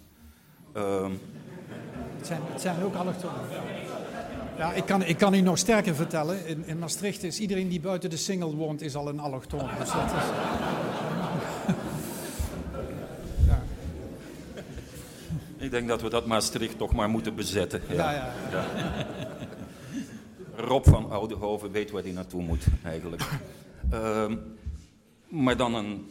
[1.04, 1.20] Um.
[2.18, 3.50] Het, zijn, het zijn ook allochtonen.
[4.58, 6.46] Ja, ik kan, ik kan u nog sterker vertellen.
[6.48, 9.70] In, in Maastricht is iedereen die buiten de single woont, is al een allochtoon.
[9.80, 10.75] Dus dat is...
[15.66, 17.82] Ik denk dat we dat Maastricht toch maar moeten bezetten.
[17.90, 18.34] Ja, ja.
[18.52, 18.66] Ja.
[20.56, 23.30] Rob van Oudenhoven weet waar hij naartoe moet, eigenlijk.
[23.90, 24.38] Ehm,
[25.28, 26.10] maar dan een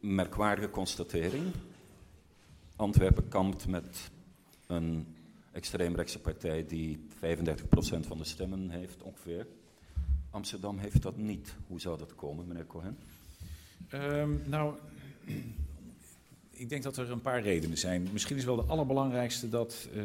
[0.00, 1.44] merkwaardige constatering.
[2.76, 4.10] Antwerpen kampt met
[4.66, 5.06] een
[5.52, 9.46] extreemrechtse partij die 35% van de stemmen heeft, ongeveer.
[10.30, 11.54] Amsterdam heeft dat niet.
[11.66, 12.98] Hoe zou dat komen, meneer Cohen?
[13.88, 14.74] Ehm, nou,
[16.56, 18.08] ik denk dat er een paar redenen zijn.
[18.12, 20.04] Misschien is wel de allerbelangrijkste dat eh,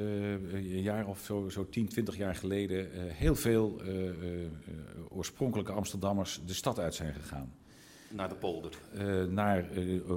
[0.54, 3.94] een jaar of zo, zo 10, 20 jaar geleden eh, heel veel eh,
[5.10, 7.54] oorspronkelijke Amsterdammers de stad uit zijn gegaan.
[8.10, 8.78] Naar de polder.
[9.30, 9.70] Naar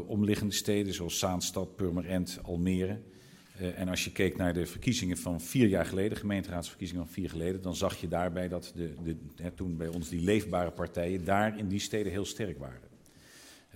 [0.06, 3.00] omliggende steden zoals Zaanstad, Purmerend, Almere.
[3.74, 7.62] En als je keek naar de verkiezingen van vier jaar geleden, gemeenteraadsverkiezingen van vier geleden,
[7.62, 11.58] dan zag je daarbij dat de, de, hè, toen bij ons die leefbare partijen daar
[11.58, 12.93] in die steden heel sterk waren.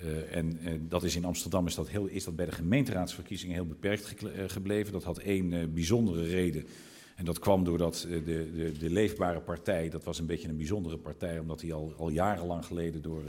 [0.00, 0.58] Eh, en
[0.88, 4.44] dat is in Amsterdam is dat, heel, is dat bij de gemeenteraadsverkiezingen heel beperkt eh,
[4.46, 4.92] gebleven.
[4.92, 6.66] Dat had één eh, bijzondere reden.
[7.16, 10.96] En dat kwam doordat de, de, de leefbare partij, dat was een beetje een bijzondere
[10.96, 13.22] partij, omdat die al, al jarenlang geleden door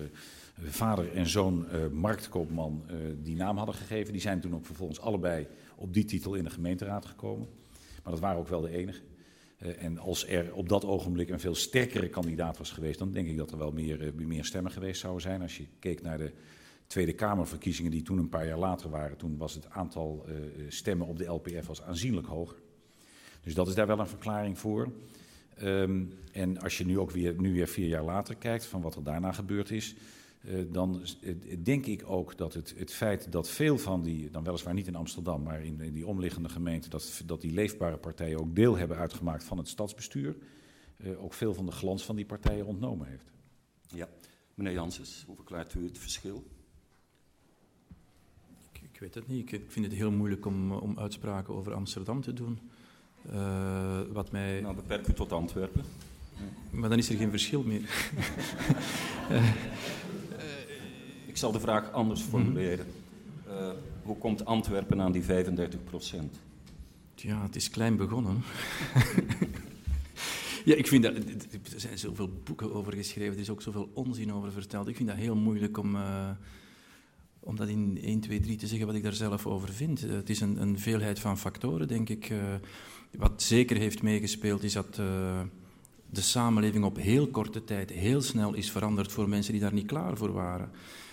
[0.61, 2.83] vader en zoon marktkoopman
[3.23, 4.11] die naam hadden gegeven.
[4.11, 7.47] Die zijn toen ook vervolgens allebei op die titel in de gemeenteraad gekomen.
[8.03, 9.01] Maar dat waren ook wel de enige.
[9.57, 13.37] En als er op dat ogenblik een veel sterkere kandidaat was geweest, dan denk ik
[13.37, 15.41] dat er wel meer, meer stemmen geweest zouden zijn.
[15.41, 16.31] Als je keek naar de
[16.89, 20.35] Tweede Kamerverkiezingen die toen een paar jaar later waren, toen was het aantal eh,
[20.67, 22.57] stemmen op de LPF was aanzienlijk hoger.
[23.41, 24.91] Dus dat is daar wel een verklaring voor.
[25.55, 28.95] Ehm, en als je nu ook weer, nu weer vier jaar later kijkt van wat
[28.95, 29.95] er daarna gebeurd is,
[30.41, 34.43] eh, dan eh, denk ik ook dat het, het feit dat veel van die, dan
[34.43, 38.55] weliswaar niet in Amsterdam, maar in, die omliggende gemeenten, dat, dat die leefbare partijen ook
[38.55, 40.35] deel hebben uitgemaakt van het stadsbestuur,
[40.97, 43.31] eh, ook veel van de glans van die partijen ontnomen heeft.
[43.87, 44.09] Ja.
[44.53, 46.43] Meneer Janssens, hoe verklaart u het verschil?
[48.99, 49.51] Ik, weet het niet.
[49.51, 52.59] Ik, vind het heel moeilijk om, om uitspraken over Amsterdam te doen.
[53.31, 54.61] Eh, wat mij...
[54.61, 55.83] Nou, beperk u tot Antwerpen.
[56.69, 57.81] Maar dan is er geen verschil meer.
[61.27, 62.85] Ik zal de vraag anders formuleren.
[63.47, 63.69] Eh,
[64.03, 66.39] hoe komt Antwerpen aan die 35 procent?
[67.15, 68.43] Ja, het is klein begonnen.
[70.65, 71.15] ja, ik vind dat...
[71.15, 74.87] Er zijn zoveel boeken over geschreven, er is ook zoveel onzin over verteld.
[74.87, 76.29] Ik vind dat heel moeilijk om, eh,
[77.39, 80.05] om dat in 1, 2, 3 te zeggen wat ik daar zelf over vind.
[80.05, 82.29] Eh, het is een, een veelheid van factoren, denk ik.
[82.29, 82.37] Eh,
[83.17, 84.97] wat zeker heeft meegespeeld is dat...
[84.99, 85.41] eh,
[86.11, 89.85] de samenleving op heel korte tijd heel snel is veranderd voor mensen die daar niet
[89.85, 90.69] klaar voor waren.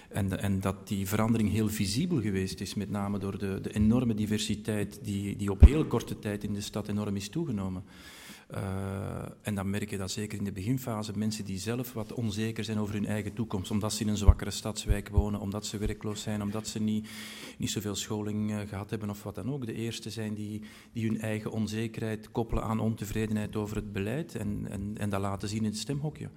[0.09, 4.15] En, en dat die verandering heel visibel geweest is, met name door de, de enorme
[4.15, 7.85] diversiteit die, die op heel korte tijd in de stad enorm is toegenomen.
[8.47, 12.65] Eh, en dan merk je dat zeker in de beginfase mensen die zelf wat onzeker
[12.65, 16.23] zijn over hun eigen toekomst, omdat ze in een zwakkere stadswijk wonen, omdat ze werkloos
[16.23, 17.09] zijn, omdat ze niet,
[17.59, 21.07] niet zoveel scholing eh, gehad hebben of wat dan ook, de eerste zijn die, die
[21.07, 25.65] hun eigen onzekerheid koppelen aan ontevredenheid over het beleid en, en, en dat laten zien
[25.65, 26.31] in het stemhokje.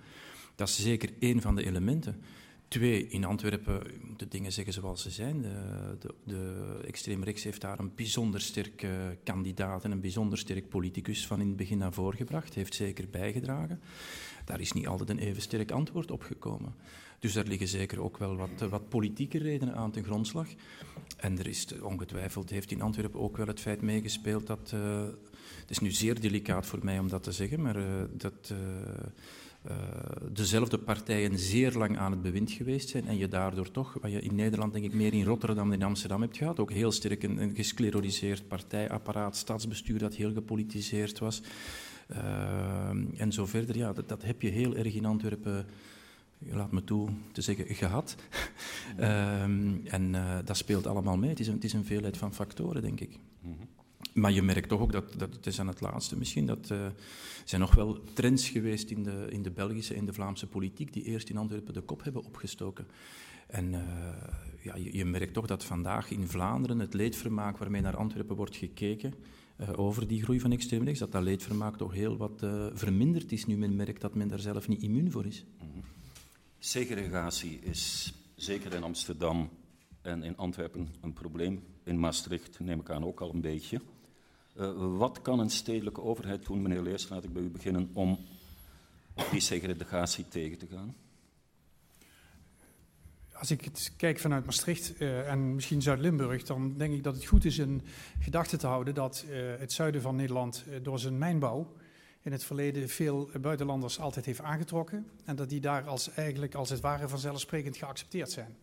[0.56, 2.22] Dat is zeker één van de elementen.
[2.70, 3.84] Twee, in Antwerpen,
[4.18, 5.42] de dingen zeggen zoals ze zijn.
[5.42, 8.92] De, de, de extreem rechts heeft daar een bijzonder sterk eh,
[9.24, 12.54] kandidaat en een bijzonder sterk politicus van in het begin naar voren gebracht.
[12.54, 13.80] Heeft zeker bijgedragen.
[14.46, 16.76] Daar is niet altijd een even sterk antwoord op gekomen.
[17.20, 20.48] Dus daar liggen zeker ook wel wat, eh, wat politieke redenen aan ten grondslag.
[21.18, 24.72] En er is eh, ongetwijfeld, heeft in Antwerpen ook wel het feit meegespeeld dat.
[24.74, 25.04] eh,
[25.60, 28.54] het is nu zeer delicaat voor mij om dat te zeggen, maar eh, dat.
[29.62, 29.76] Eh,
[30.32, 34.22] dezelfde partijen zeer lang aan het bewind geweest zijn en je daardoor toch, wat je
[34.22, 37.24] in Nederland denk ik meer in Rotterdam dan in Amsterdam hebt gehad, ook heel sterk
[37.24, 41.42] een, een partijapparaat, stadsbestuur dat heel gepolitiseerd was
[42.10, 42.90] Eh,
[43.22, 43.78] en zo verder.
[43.78, 45.66] Ja, dat, dat heb je heel erg in Antwerpen,
[46.38, 48.16] laat me toe te zeggen, gehad.
[48.98, 51.30] Ehm, en eh, dat speelt allemaal mee.
[51.30, 53.20] Het is, een, het is een veelheid van factoren, denk ik.
[54.20, 56.94] Maar je merkt toch ook dat, dat het is aan het laatste misschien, dat er
[57.46, 61.04] zijn nog wel trends geweest in de, in de Belgische en de Vlaamse politiek die
[61.04, 62.88] eerst in Antwerpen de kop hebben opgestoken.
[63.48, 63.82] En eh,
[64.64, 68.56] ja, je, je merkt toch dat vandaag in Vlaanderen het leedvermaak waarmee naar Antwerpen wordt
[68.56, 69.14] gekeken
[69.56, 73.46] eh, over die groei van extreem rechts, dat dat leedvermaak toch heel wat verminderd is
[73.46, 75.46] nu men merkt dat men daar zelf niet immuun voor is.
[76.60, 79.50] Segregatie is zeker in Amsterdam
[80.02, 81.64] en in Antwerpen een probleem.
[81.84, 83.82] In Maastricht neem ik aan ook al een beetje.
[84.60, 88.20] Eh, wat kan een stedelijke overheid doen, meneer Leers, laat ik bij u beginnen, om
[89.32, 90.96] die segregatie tegen te gaan?
[93.34, 97.26] Als ik het kijk vanuit Maastricht eh, en misschien Zuid-Limburg, dan denk ik dat het
[97.26, 97.82] goed is in
[98.20, 101.74] gedachten te houden dat eh, het zuiden van Nederland door zijn mijnbouw
[102.22, 106.70] in het verleden veel buitenlanders altijd heeft aangetrokken en dat die daar als eigenlijk als
[106.70, 108.56] het ware vanzelfsprekend geaccepteerd zijn.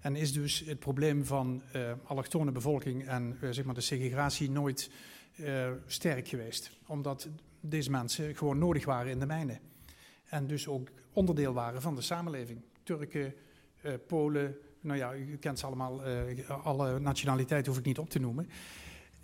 [0.00, 1.62] En is dus het probleem van
[2.04, 4.90] allochtone bevolking en zeg maar de segregatie nooit
[5.36, 6.70] uh, sterk geweest.
[6.86, 7.28] Omdat
[7.60, 9.58] deze mensen gewoon nodig waren in de mijnen.
[10.24, 12.60] En dus ook onderdeel waren van de samenleving.
[12.82, 13.34] Turken,
[14.06, 16.02] Polen, nou ja, u kent ze allemaal,
[16.48, 18.48] alle nationaliteiten hoef ik niet op te noemen.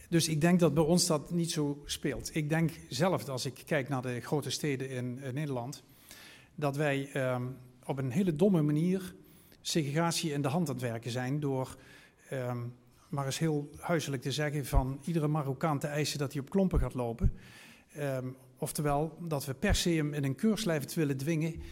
[0.09, 2.35] Dus ik denk dat bij ons dat niet zo speelt.
[2.35, 5.83] Ik denk zelf, als ik kijk naar de grote steden in, Nederland,
[6.55, 9.15] dat wij um, op een hele domme manier
[9.61, 11.77] segregatie in de hand aan het werken zijn door,
[12.33, 12.75] um,
[13.11, 16.81] maar eens heel huiselijk te zeggen, van iedere Marokkaan te eisen dat hij op klompen
[16.81, 17.33] gaat lopen.
[17.99, 21.63] Um, oftewel, dat we per se hem in een keurslijf willen dwingen,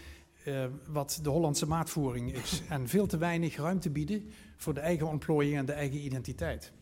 [0.45, 2.63] uh, wat de Hollandse maatvoering is.
[2.69, 6.73] En veel te weinig ruimte bieden voor de eigen ontplooiing en de eigen identiteit.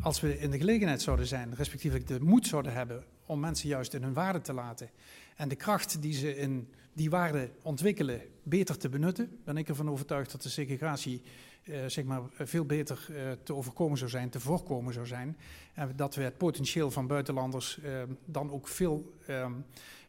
[0.00, 3.94] Als we in de gelegenheid zouden zijn, respectievelijk de moed zouden hebben om mensen juist
[3.94, 4.90] in hun waarde te laten
[5.36, 9.90] en de kracht die ze in die waarden ontwikkelen beter te benutten, ben ik ervan
[9.90, 11.22] overtuigd dat de segregatie
[11.70, 15.36] uh, zeg maar, veel beter uh, te overkomen zou zijn, te voorkomen zou zijn.
[15.74, 19.52] En dat we het potentieel van buitenlanders uh, dan ook veel ehm,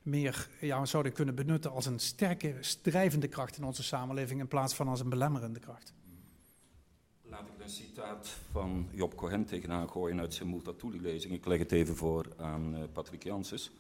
[0.02, 4.74] meer ja, zouden kunnen benutten als een sterke, drijvende kracht in onze samenleving in plaats
[4.74, 5.94] van als een belemmerende kracht.
[7.22, 11.34] Laat ik een citaat van Job Cohen tegenaan gooien uit zijn Multatuli-lezing.
[11.34, 13.72] Ik leg het even voor aan Patrick Janssens.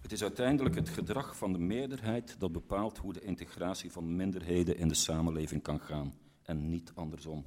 [0.00, 4.76] Het is uiteindelijk het gedrag van de meerderheid dat bepaalt hoe de integratie van minderheden
[4.76, 6.14] in de samenleving kan gaan
[6.48, 7.44] en niet andersom.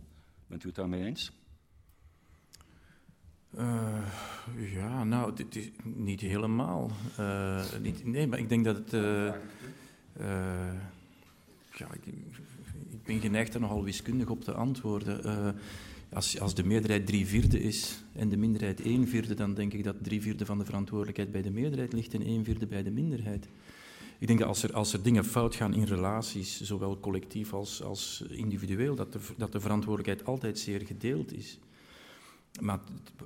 [0.47, 1.31] Bent u het daarmee eens?
[3.57, 4.07] Uh,
[4.73, 6.91] ja, nou, dit is niet helemaal.
[7.19, 8.93] Uh, niet, nee, maar ik denk dat het.
[11.73, 12.05] Ik,
[12.89, 15.55] ik, ben geneigd er nogal wiskundig op te antwoorden.
[16.13, 19.83] Als, als de meerderheid drie vierde is en de minderheid één vierde, dan denk ik
[19.83, 22.91] dat drie vierde van de verantwoordelijkheid bij de meerderheid ligt en één vierde bij de
[22.91, 23.47] minderheid.
[24.21, 27.84] Ik denk dat als er, als er dingen fout gaan in relaties, zowel collectief als,
[27.84, 31.60] als individueel, dat de, dat de verantwoordelijkheid altijd zeer gedeeld is.
[32.60, 32.79] Maar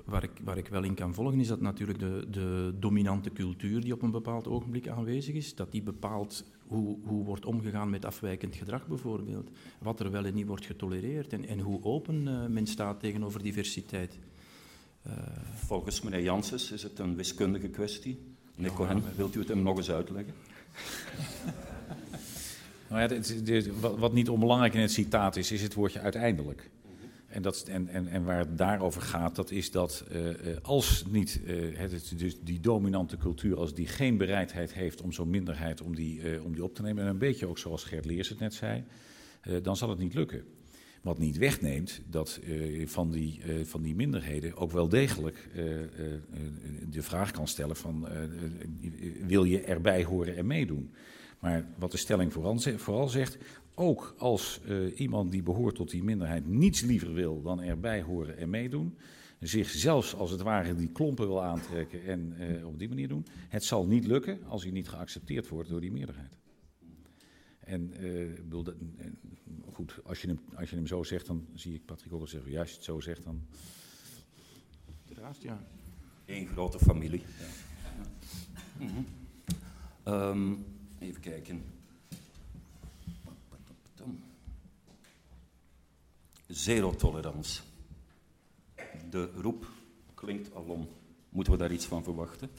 [0.04, 3.80] waar ik, waar ik wel in kan volgen is dat natuurlijk de, de dominante cultuur
[3.80, 8.04] die op een bepaald ogenblik aanwezig is, dat die bepaalt hoe, hoe wordt omgegaan met
[8.04, 12.46] afwijkend gedrag bijvoorbeeld, wat er wel en niet wordt getolereerd en, en hoe open uh,
[12.46, 14.18] men staat tegenover diversiteit.
[15.06, 15.12] Uh,
[15.54, 18.18] Volgens meneer Janssens is het een wiskundige kwestie.
[18.54, 20.45] Meneer Cohen, wilt u het hem nog eens uitleggen?
[22.88, 23.08] nou
[23.98, 26.70] wat niet onbelangrijk in het citaat is, is het woordje uiteindelijk.
[27.26, 31.40] En, dat, en, en, en waar het daarover gaat, dat is dat uh, als niet
[31.44, 35.94] uh, het, dus die dominante cultuur, als die geen bereidheid heeft om zo'n minderheid om
[35.94, 38.54] die, om die op te nemen, en een beetje ook zoals Gert Leers het net
[38.54, 38.84] zei,
[39.62, 40.44] dan zal het niet lukken.
[41.06, 42.40] Wat niet wegneemt dat
[42.84, 45.48] van, die, van die minderheden ook wel degelijk
[46.90, 48.08] de vraag kan stellen van
[49.26, 50.90] wil je erbij horen en meedoen?
[51.38, 52.32] Maar wat de stelling
[52.76, 53.38] vooral, zegt,
[53.74, 54.60] ook als
[54.94, 58.96] iemand die behoort tot die minderheid niets liever wil dan erbij horen en meedoen,
[59.40, 63.64] zich zelfs als het ware die klompen wil aantrekken en op die manier doen, het
[63.64, 66.36] zal niet lukken als hij niet geaccepteerd wordt door die meerderheid.
[67.66, 68.74] En uh, bedoel, dat,
[69.72, 72.50] goed, als je, hem, als je hem zo zegt, dan zie ik Patrick ook zeggen,
[72.50, 73.46] ja, als je het zo zegt, dan...
[75.06, 75.64] Uiteraard, ja.
[76.24, 77.22] Eén grote familie.
[77.38, 77.46] Ja.
[78.84, 80.12] Mm -hmm.
[80.12, 80.64] um,
[80.98, 81.62] even kijken.
[86.46, 87.62] Zero-tolerance.
[89.10, 89.66] De roep
[90.14, 90.88] klinkt alom.
[91.28, 92.50] Moeten we daar iets van verwachten?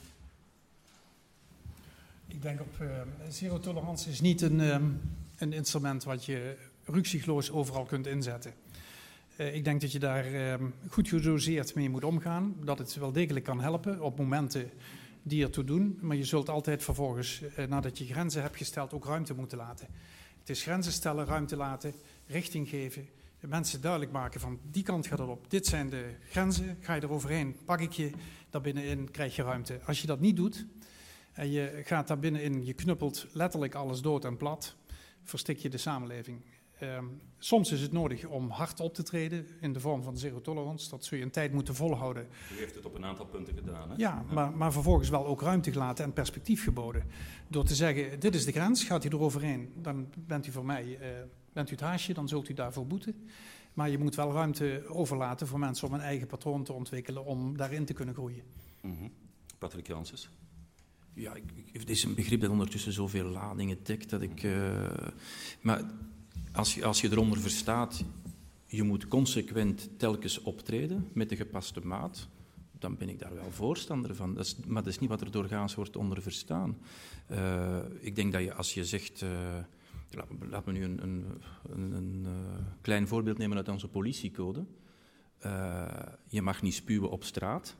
[2.28, 2.88] Ik denk op uh,
[3.28, 5.00] zero-tolerance is niet een, um,
[5.38, 8.54] een instrument wat je ruksigloos overal kunt inzetten.
[9.36, 10.54] Uh, ik denk dat je daar uh,
[10.88, 12.56] goed gedoseerd mee moet omgaan.
[12.64, 14.70] Dat het wel degelijk kan helpen op momenten
[15.22, 15.98] die ertoe doen.
[16.00, 19.86] Maar je zult altijd vervolgens, uh, nadat je grenzen hebt gesteld, ook ruimte moeten laten.
[20.38, 21.92] Het is grenzen stellen, ruimte laten,
[22.26, 23.08] richting geven
[23.46, 25.50] mensen duidelijk maken van die kant gaat het op.
[25.50, 28.10] Dit zijn de grenzen, ga je er overheen, pak ik je,
[28.50, 29.80] daar binnenin krijg je ruimte.
[29.84, 30.66] Als je dat niet doet
[31.38, 34.76] en je gaat daar binnenin, je knuppelt letterlijk alles dood en plat,
[35.22, 36.40] verstik je de samenleving.
[36.82, 40.40] Um, soms is het nodig om hard op te treden in de vorm van zero
[40.40, 40.90] tolerance.
[40.90, 42.28] Dat zul je een tijd moeten volhouden.
[42.52, 43.90] U heeft het op een aantal punten gedaan.
[43.90, 43.96] Hè?
[43.96, 44.24] Ja.
[44.32, 47.06] Maar, maar, vervolgens wel ook ruimte gelaten en perspectief geboden.
[47.48, 50.64] Door te zeggen, dit is de grens, gaat u er overheen, dan bent u voor
[50.64, 50.98] mij uh,
[51.52, 53.28] Bent u het haasje, dan zult u daarvoor boeten.
[53.72, 57.56] Maar je moet wel ruimte overlaten voor mensen om een eigen patroon te ontwikkelen om
[57.56, 58.42] daarin te kunnen groeien.
[58.82, 59.12] Mm -hmm.
[59.58, 60.30] Patrick Janssens.
[61.18, 61.32] Ja,
[61.72, 64.42] het is een begrip dat ondertussen zoveel ladingen dekt dat ik.
[64.42, 64.90] Uh,
[65.60, 65.84] maar
[66.52, 68.04] als je, als je eronder verstaat,
[68.66, 72.28] je moet consequent telkens optreden met de gepaste maat,
[72.78, 74.34] dan ben ik daar wel voorstander van.
[74.34, 76.78] Dat is, maar dat is niet wat er doorgaans wordt onder verstaan.
[77.30, 79.22] Uh, ik denk dat je als je zegt.
[79.22, 79.30] Uh,
[80.50, 81.24] Laten we nu een, een,
[81.72, 82.26] een, een
[82.80, 84.64] klein voorbeeld nemen uit onze politiecode.
[86.28, 87.76] Je mag niet spuwen op straat.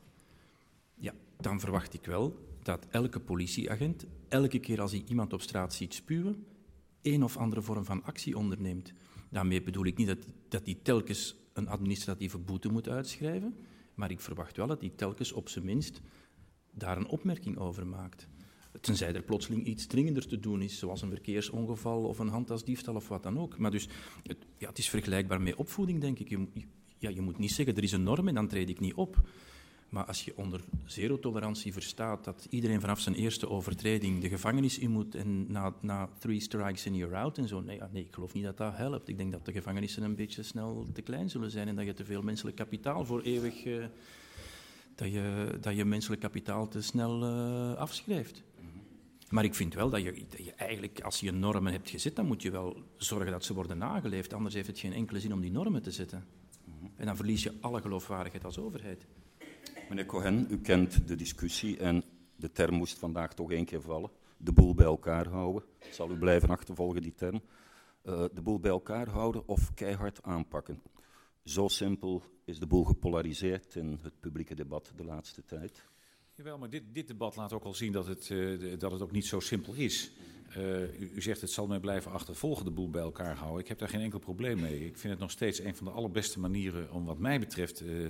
[0.95, 5.75] Ja, dan verwacht ik wel dat elke politieagent, elke keer als hij iemand op straat
[5.75, 6.47] ziet spuwen,
[7.03, 8.93] een of andere vorm van actie onderneemt.
[9.31, 13.57] Daarmee bedoel ik niet dat, dat hij telkens een administratieve boete moet uitschrijven,
[13.95, 16.01] maar ik verwacht wel dat hij telkens op zijn minst
[16.73, 18.29] daar een opmerking over maakt.
[18.81, 23.09] Tenzij er plotseling iets dringender te doen is, zoals een verkeersongeval of een handtasdiefstal of
[23.09, 23.59] wat dan ook.
[23.59, 23.89] Maar dus,
[24.23, 26.29] het, ja, het is vergelijkbaar met opvoeding, denk ik.
[26.29, 26.47] Je,
[26.99, 29.29] ja, je moet niet zeggen, er is een norm en dan treed ik niet op.
[29.89, 34.91] Maar als je onder zero-tolerantie verstaat dat iedereen vanaf zijn eerste overtreding de gevangenis in
[34.91, 38.33] moet en na, na three strikes and you're out en zo, nee, nee, ik geloof
[38.33, 39.09] niet dat dat helpt.
[39.09, 41.95] Ik denk dat de gevangenissen een beetje snel te klein zullen zijn en dat je
[41.95, 43.85] te veel menselijk kapitaal voor eeuwig, uh,
[44.95, 48.43] dat, je, dat je menselijk kapitaal te snel uh, afschrijft.
[49.29, 52.27] Maar ik vind wel dat je, dat je, eigenlijk, als je normen hebt gezet, dan
[52.27, 54.33] moet je wel zorgen dat ze worden nageleefd.
[54.33, 56.25] Anders heeft het geen enkele zin om die normen te zetten.
[56.97, 59.07] En dan verlies je alle geloofwaardigheid als overheid.
[59.89, 62.05] Meneer Cohen, u kent de discussie en
[62.37, 64.11] de term moest vandaag toch één keer vallen.
[64.37, 65.63] De boel bij elkaar houden.
[65.91, 67.43] Zal u blijven achtervolgen, die term.
[68.05, 70.83] Uh, de boel bij elkaar houden of keihard aanpakken.
[71.45, 75.85] Zo simpel is de boel gepolariseerd in het publieke debat de laatste tijd.
[76.39, 79.11] Jawel, maar dit, dit debat laat ook al zien dat het, uh, dat het ook
[79.11, 80.11] niet zo simpel is.
[80.57, 83.61] Uh, u, u, zegt het zal mij blijven achtervolgen, de boel bij elkaar houden.
[83.61, 84.87] Ik heb daar geen enkel probleem mee.
[84.87, 88.09] Ik vind het nog steeds een van de allerbeste manieren om wat mij betreft uh,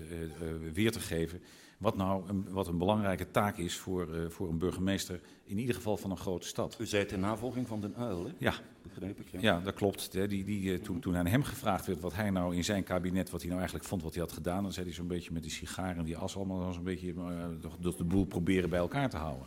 [0.72, 1.42] weer te geven
[1.78, 5.74] wat nou een, wat een belangrijke taak is voor, uh, voor een burgemeester, in ieder
[5.74, 6.76] geval van een grote stad.
[6.80, 8.32] U zei in navolging van Den Uil, hè?
[8.38, 8.54] Ja.
[8.82, 9.40] Begreep ik, ja.
[9.40, 10.12] ja dat klopt.
[10.12, 13.30] Die, die, uh, toen, toen aan hem gevraagd werd wat hij nou in zijn kabinet,
[13.30, 15.42] wat hij nou eigenlijk vond wat hij had gedaan, dan zei hij zo'n beetje met
[15.42, 17.44] die sigaren en die as allemaal zo'n beetje uh,
[17.80, 19.46] de boel proberen bij elkaar te houden.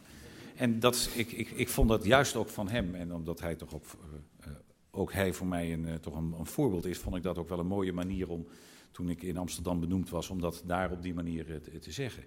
[0.56, 3.76] En dat, ik, ik, ik vond dat juist ook van hem, en omdat hij toch
[3.76, 3.86] ook,
[4.92, 7.60] ook hij voor mij een, toch een, een voorbeeld is, vond ik dat ook wel
[7.60, 8.48] een mooie manier om
[8.92, 12.24] toen ik in Amsterdam benoemd was, om dat daar op die manier eh, te, zeggen.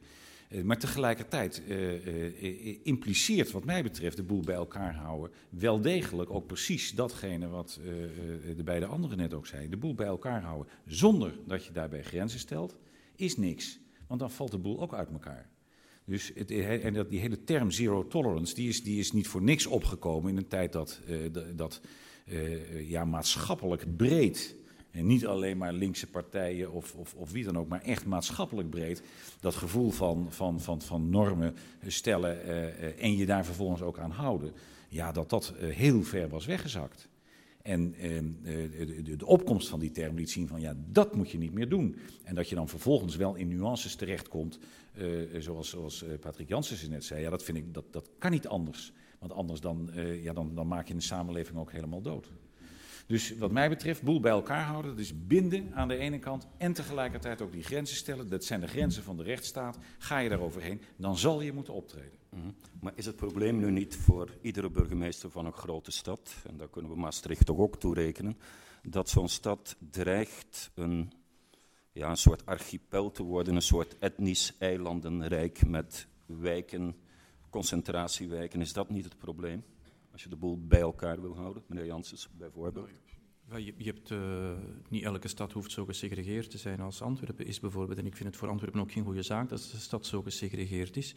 [0.50, 6.30] Uh, maar tegelijkertijd uh, impliceert, wat mij betreft, de boel bij elkaar houden wel degelijk
[6.30, 7.80] ook precies datgene wat
[8.56, 9.70] de beide anderen net ook zeiden.
[9.70, 12.76] De boel bij elkaar houden zonder dat je daarbij grenzen stelt,
[13.16, 13.78] is niks.
[14.06, 15.48] Want dan valt de boel ook uit elkaar.
[16.04, 19.42] Dus het, en dat, die hele term zero tolerance, die is, die is niet voor
[19.42, 21.00] niks opgekomen in een tijd dat,
[21.54, 21.80] dat
[22.82, 24.56] ja, maatschappelijk breed
[24.94, 28.70] en niet alleen maar linkse partijen of, of, of wie dan ook, maar echt maatschappelijk
[28.70, 29.02] breed.
[29.40, 31.54] Dat gevoel van, van, van, van normen
[31.86, 34.52] stellen uh, en je daar vervolgens ook aan houden.
[34.88, 37.08] Ja, dat dat uh, heel ver was weggezakt.
[37.62, 37.94] En
[38.42, 41.52] de, de, de, opkomst van die term liet zien van ja, dat moet je niet
[41.52, 41.96] meer doen.
[42.24, 44.58] En dat je dan vervolgens wel in nuances terechtkomt,
[45.38, 47.20] zoals, zoals Patrick Janssens net zei.
[47.20, 48.92] Ja, dat vind ik, dat, dat kan niet anders.
[49.18, 49.90] Want anders dan,
[50.22, 52.32] ja, dan, dan maak je een samenleving ook helemaal dood.
[53.06, 56.46] Dus wat mij betreft, boel bij elkaar houden, dat is binden aan de ene kant
[56.56, 58.28] en tegelijkertijd ook die grenzen stellen.
[58.28, 59.78] Dat zijn de grenzen van de rechtsstaat.
[59.98, 62.18] Ga je daar overheen, dan zal je moeten optreden.
[62.28, 62.54] -hmm.
[62.80, 66.68] Maar is het probleem nu niet voor iedere burgemeester van een grote stad, en daar
[66.68, 68.38] kunnen we Maastricht toch ook toerekenen,
[68.82, 71.12] dat zo'n stad dreigt een,
[71.92, 76.96] ja, een soort archipel te worden, een soort etnisch eilandenrijk met wijken,
[77.50, 78.60] concentratiewijken.
[78.60, 79.64] Is dat niet het probleem?
[80.14, 82.88] Als je de boel bij elkaar wil houden, meneer Janssens bijvoorbeeld.
[83.50, 84.52] Ja, je, je, hebt, uh,
[84.88, 87.98] niet elke stad hoeft zo gesegregeerd te zijn als Antwerpen is bijvoorbeeld.
[87.98, 90.96] En ik vind het voor Antwerpen ook geen goede zaak dat de stad zo gesegregeerd
[90.96, 91.14] is.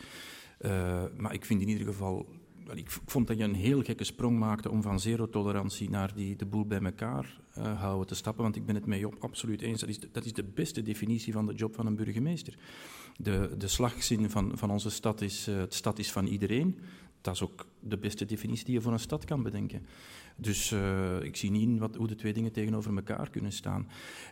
[0.59, 2.27] Uh, maar ik vind in ieder geval
[2.73, 6.45] ik vond dat je een heel gekke sprong maakte om van zero-tolerantie naar die, de
[6.45, 8.43] boel bij elkaar uh, houden te stappen.
[8.43, 9.79] Want ik ben het met je absoluut eens.
[9.79, 12.57] Dat is, dat is de beste definitie van de job van een burgemeester.
[13.19, 16.79] De, de slagzin van, van onze stad is: uh, de stad is van iedereen
[17.27, 19.85] dat is ook de beste definitie die je voor een stad kan bedenken.
[20.35, 23.87] Dus uh, ik zie niet wat, hoe de twee dingen tegenover elkaar kunnen staan.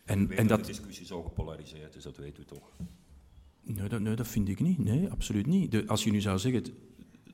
[0.05, 2.71] En, en dat de discussie zo gepolariseerd is, dat weet u toch?
[3.61, 4.77] Nee, dat, nee, dat vind ik niet.
[4.77, 5.71] Nee, absoluut niet.
[5.71, 6.63] De, als je nu zou zeggen,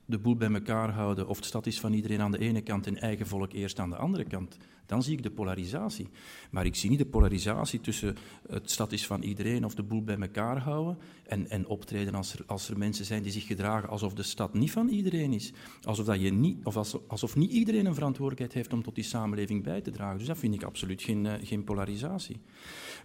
[0.06, 2.88] de boel bij elkaar houden, of de stad is van iedereen aan de ene kant
[2.88, 6.10] en eigen volk eerst aan de andere kant, dan zie ik de polarisatie.
[6.52, 8.16] Maar ik zie niet de polarisatie tussen
[8.50, 12.34] het stad is van iedereen of de boel bij elkaar houden en, en optreden als
[12.34, 15.54] er, als er mensen zijn die zich gedragen alsof de stad niet van iedereen is.
[15.82, 16.76] Alsof, dat je niet, of
[17.08, 20.18] alsof, niet iedereen een verantwoordelijkheid heeft om tot die samenleving bij te dragen.
[20.18, 22.42] Dus dat vind ik absoluut geen, uh, geen polarisatie.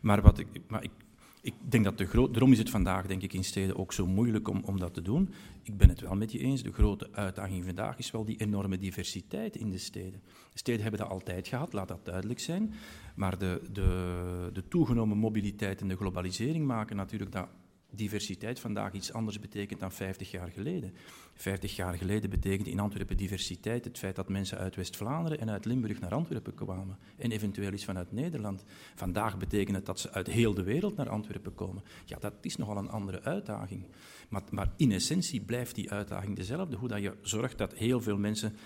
[0.01, 0.91] Maar, wat ik, maar ik
[1.47, 4.07] ik denk dat de grote, daarom is het vandaag denk ik in steden ook zo
[4.07, 5.31] moeilijk om, om dat te doen.
[5.63, 8.79] Ik ben het wel met je eens, de grote uitdaging vandaag is wel die enorme
[8.79, 10.21] diversiteit in de steden.
[10.53, 12.75] De steden hebben dat altijd gehad, laat dat duidelijk zijn.
[13.15, 17.49] Maar de, de, de toegenomen mobiliteit en de globalisering maken natuurlijk dat
[17.91, 20.95] diversiteit vandaag iets anders betekent dan 50 jaar geleden.
[21.35, 25.65] 50 jaar geleden betekende in Antwerpen diversiteit het feit dat mensen uit West-Vlaanderen en uit
[25.65, 26.99] Limburg naar Antwerpen kwamen.
[27.17, 28.65] En eventueel iets vanuit Nederland.
[28.95, 31.83] Vandaag betekent het dat ze uit heel de wereld naar Antwerpen komen.
[32.05, 33.87] Ja, dat is nogal een andere uitdaging.
[34.29, 36.77] Maar, maar in essentie blijft die uitdaging dezelfde.
[36.77, 38.57] Hoe dat je zorgt dat heel veel mensen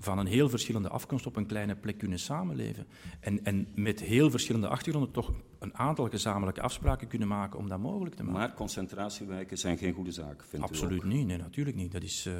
[0.00, 2.86] van een heel verschillende afkomst op een kleine plek kunnen samenleven.
[3.20, 7.78] En, en met heel verschillende achtergronden toch een aantal gezamenlijke afspraken kunnen maken om dat
[7.78, 8.38] mogelijk te maken.
[8.38, 11.92] Maar concentratiewijken zijn geen goede zaak, vindt Absoluut niet, nee, natuurlijk niet.
[11.92, 12.34] Dat is, uh,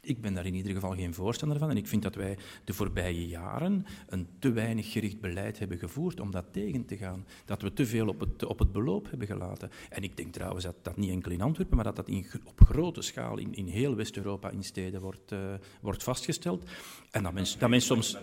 [0.00, 1.70] ik ben daar in ieder geval geen voorstander van.
[1.70, 6.20] En ik vind dat wij de voorbije jaren een te weinig gericht beleid hebben gevoerd
[6.20, 7.26] om dat tegen te gaan.
[7.44, 9.70] Dat we te veel op het, op het beloop hebben gelaten.
[9.88, 12.60] En ik denk trouwens dat dat niet enkel in Antwerpen, maar dat dat in, op
[12.60, 16.64] grote schaal in, in heel West-Europa in steden wordt, uh, wordt vastgesteld.
[17.10, 18.18] En dat mensen, dat mensen soms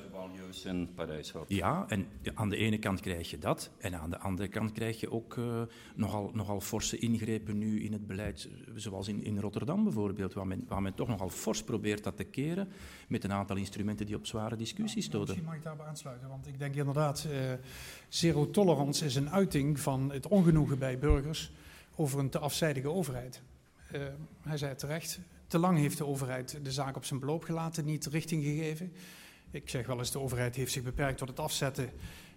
[0.64, 1.46] in Parijs had.
[1.48, 3.70] Ja, en aan de ene kant krijg je dat.
[3.78, 5.62] En aan de andere kant krijg je ook uh,
[5.96, 8.50] nogal, nogal forse ingrepen nu in het beleid.
[8.76, 12.24] Zoals in, in Rotterdam bijvoorbeeld, waar men, waar men toch nogal fors probeert dat te
[12.24, 12.68] keren.
[13.08, 15.28] Met een aantal instrumenten die op zware discussies stoten.
[15.28, 16.30] misschien mag ik daarbij aansluiten.
[16.30, 17.54] Want ik denk inderdaad, uh,
[18.08, 21.52] zero tolerance is een uiting van het ongenoegen bij burgers
[21.96, 23.42] over een te afzijdige overheid.
[23.94, 24.02] Uh,
[24.42, 28.06] hij zei terecht, te lang heeft de overheid de zaak op zijn beloop gelaten, niet
[28.06, 28.92] richting gegeven.
[29.56, 31.90] Ik zeg wel eens, de overheid heeft zich beperkt tot het afzetten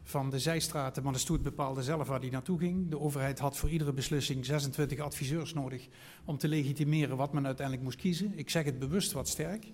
[0.03, 2.91] van de zijstraten, maar de stoet bepaalde zelf waar die naartoe ging.
[2.91, 5.89] De overheid had voor iedere beslissing 26 adviseurs nodig
[6.25, 8.39] om te legitimeren wat men uiteindelijk moest kiezen.
[8.39, 9.66] Ik zeg het bewust wat sterk.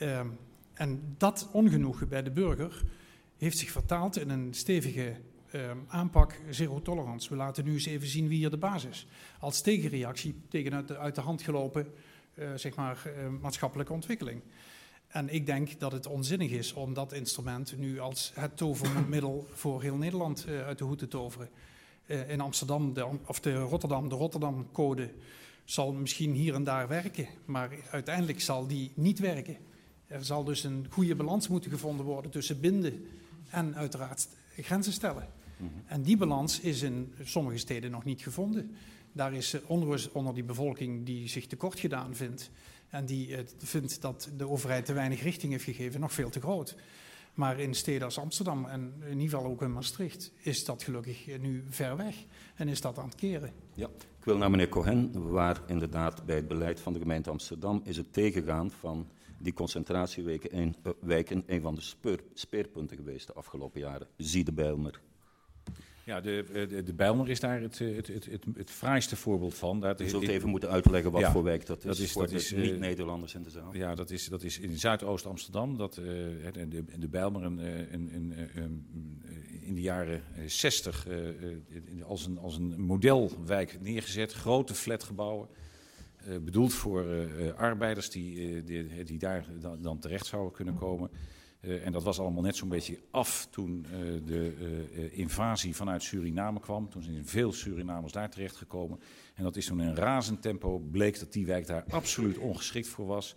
[0.00, 0.20] Uh,
[0.74, 2.82] en dat ongenoegen bij de burger
[3.38, 5.16] heeft zich vertaald in een stevige
[5.54, 7.28] uh, aanpak zero tolerance.
[7.28, 9.06] We laten nu eens even zien wie hier de baas is.
[9.38, 11.86] Als tegenreactie tegen uit de, uit de hand gelopen
[12.34, 14.42] uh, zeg maar, maatschappelijke ontwikkeling.
[15.12, 19.82] En ik denk dat het onzinnig is om dat instrument nu als het tovermiddel voor
[19.82, 21.48] heel Nederland uh, uit de hoed te toveren.
[22.06, 25.10] Uh, in Amsterdam, de, of de Rotterdam, de Rotterdam-code
[25.64, 29.56] zal misschien hier en daar werken, maar uiteindelijk zal die niet werken.
[30.06, 33.06] Er zal dus een goede balans moeten gevonden worden tussen binden
[33.48, 35.28] en uiteraard grenzen stellen.
[35.56, 35.82] Mm -hmm.
[35.86, 38.76] En die balans is in sommige steden nog niet gevonden.
[39.12, 42.50] Daar is onrust onder die bevolking die zich tekort gedaan vindt
[42.88, 46.40] en die uh, vindt dat de overheid te weinig richting heeft gegeven, nog veel te
[46.40, 46.76] groot.
[47.34, 51.38] Maar in steden als Amsterdam en in ieder geval ook in Maastricht is dat gelukkig
[51.40, 52.14] nu ver weg
[52.54, 53.52] en is dat aan het keren.
[53.74, 53.88] Ja,
[54.18, 57.96] ik wil naar meneer Cohen, waar inderdaad bij het beleid van de gemeente Amsterdam is
[57.96, 59.06] het tegengaan van
[59.38, 61.92] die uh, wijken een van de
[62.34, 64.06] speerpunten geweest de afgelopen jaren.
[64.16, 65.00] Zie de Bijlmer.
[66.04, 69.80] Ja, de, de, de Bijlmer is daar het, het, het, het, het fraaiste voorbeeld van.
[69.80, 72.30] Dat Je zult even moeten uitleggen wat ja, voor wijk dat is, dat is voor
[72.30, 73.74] dat de niet-Nederlanders in de zaal.
[73.74, 75.76] Ja, dat is, dat is in Zuidoost-Amsterdam.
[75.76, 76.04] Dat uh,
[76.52, 77.58] de, de Bijlmer een,
[77.92, 78.86] een, een, een,
[79.60, 81.16] in de jaren 60 uh,
[82.06, 84.32] als, een, als een modelwijk neergezet.
[84.32, 85.48] Grote flatgebouwen.
[86.28, 87.06] Uh, bedoeld voor
[87.56, 91.10] arbeiders die, die, die daar dan, dan terecht zouden kunnen komen.
[91.62, 94.54] Uh, en dat was allemaal net zo'n beetje af toen uh, de
[94.92, 96.88] uh, invasie vanuit Suriname kwam.
[96.88, 99.00] Toen zijn veel Surinamers daar terechtgekomen.
[99.34, 103.06] En dat is toen in razend tempo bleek dat die wijk daar absoluut ongeschikt voor
[103.06, 103.34] was.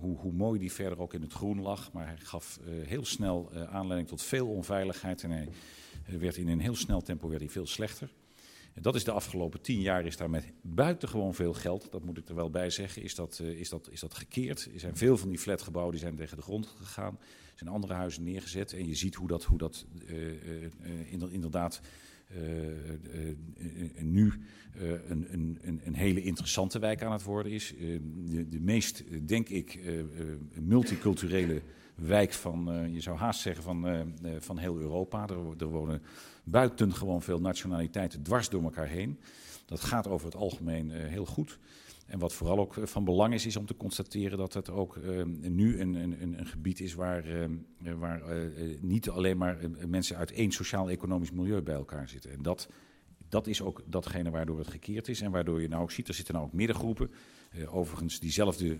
[0.00, 1.92] Hoe, hoe, mooi die verder ook in het groen lag.
[1.92, 5.22] Maar hij gaf heel snel aanleiding tot veel onveiligheid.
[5.22, 5.48] En hij
[6.18, 8.10] werd in een heel snel tempo werd hij veel slechter.
[8.76, 12.18] En dat is de afgelopen tien jaar is daar met buitengewoon veel geld, dat moet
[12.18, 14.68] ik er wel bij zeggen, is dat, uh, is dat, is dat gekeerd.
[14.74, 17.18] Er zijn veel van die flatgebouwen die zijn tegen de grond gegaan.
[17.20, 21.80] Er zijn andere huizen neergezet en je ziet hoe dat, hoe dat uh, uh, inderdaad
[23.98, 24.32] nu
[25.08, 27.74] een, een, een, hele interessante wijk aan het worden is.
[27.78, 29.80] De, de, meest, denk ik,
[30.54, 31.62] multiculturele
[31.94, 35.28] wijk van, je zou haast zeggen, van, van heel Europa.
[35.58, 36.02] Er wonen
[36.48, 39.18] buitengewoon veel nationaliteiten dwars door elkaar heen.
[39.64, 41.58] Dat gaat over het algemeen uh, heel goed.
[42.06, 45.24] En wat vooral ook van belang is, is om te constateren dat het ook uh,
[45.48, 47.24] nu een, een, een, gebied is waar,
[47.98, 48.22] waar
[48.80, 52.30] niet alleen maar mensen uit één sociaal-economisch milieu bij elkaar zitten.
[52.30, 52.68] En dat,
[53.28, 56.14] dat is ook datgene waardoor het gekeerd is en waardoor je nou ook ziet, er
[56.14, 57.10] zitten nou ook middengroepen.
[57.66, 58.78] overigens, diezelfde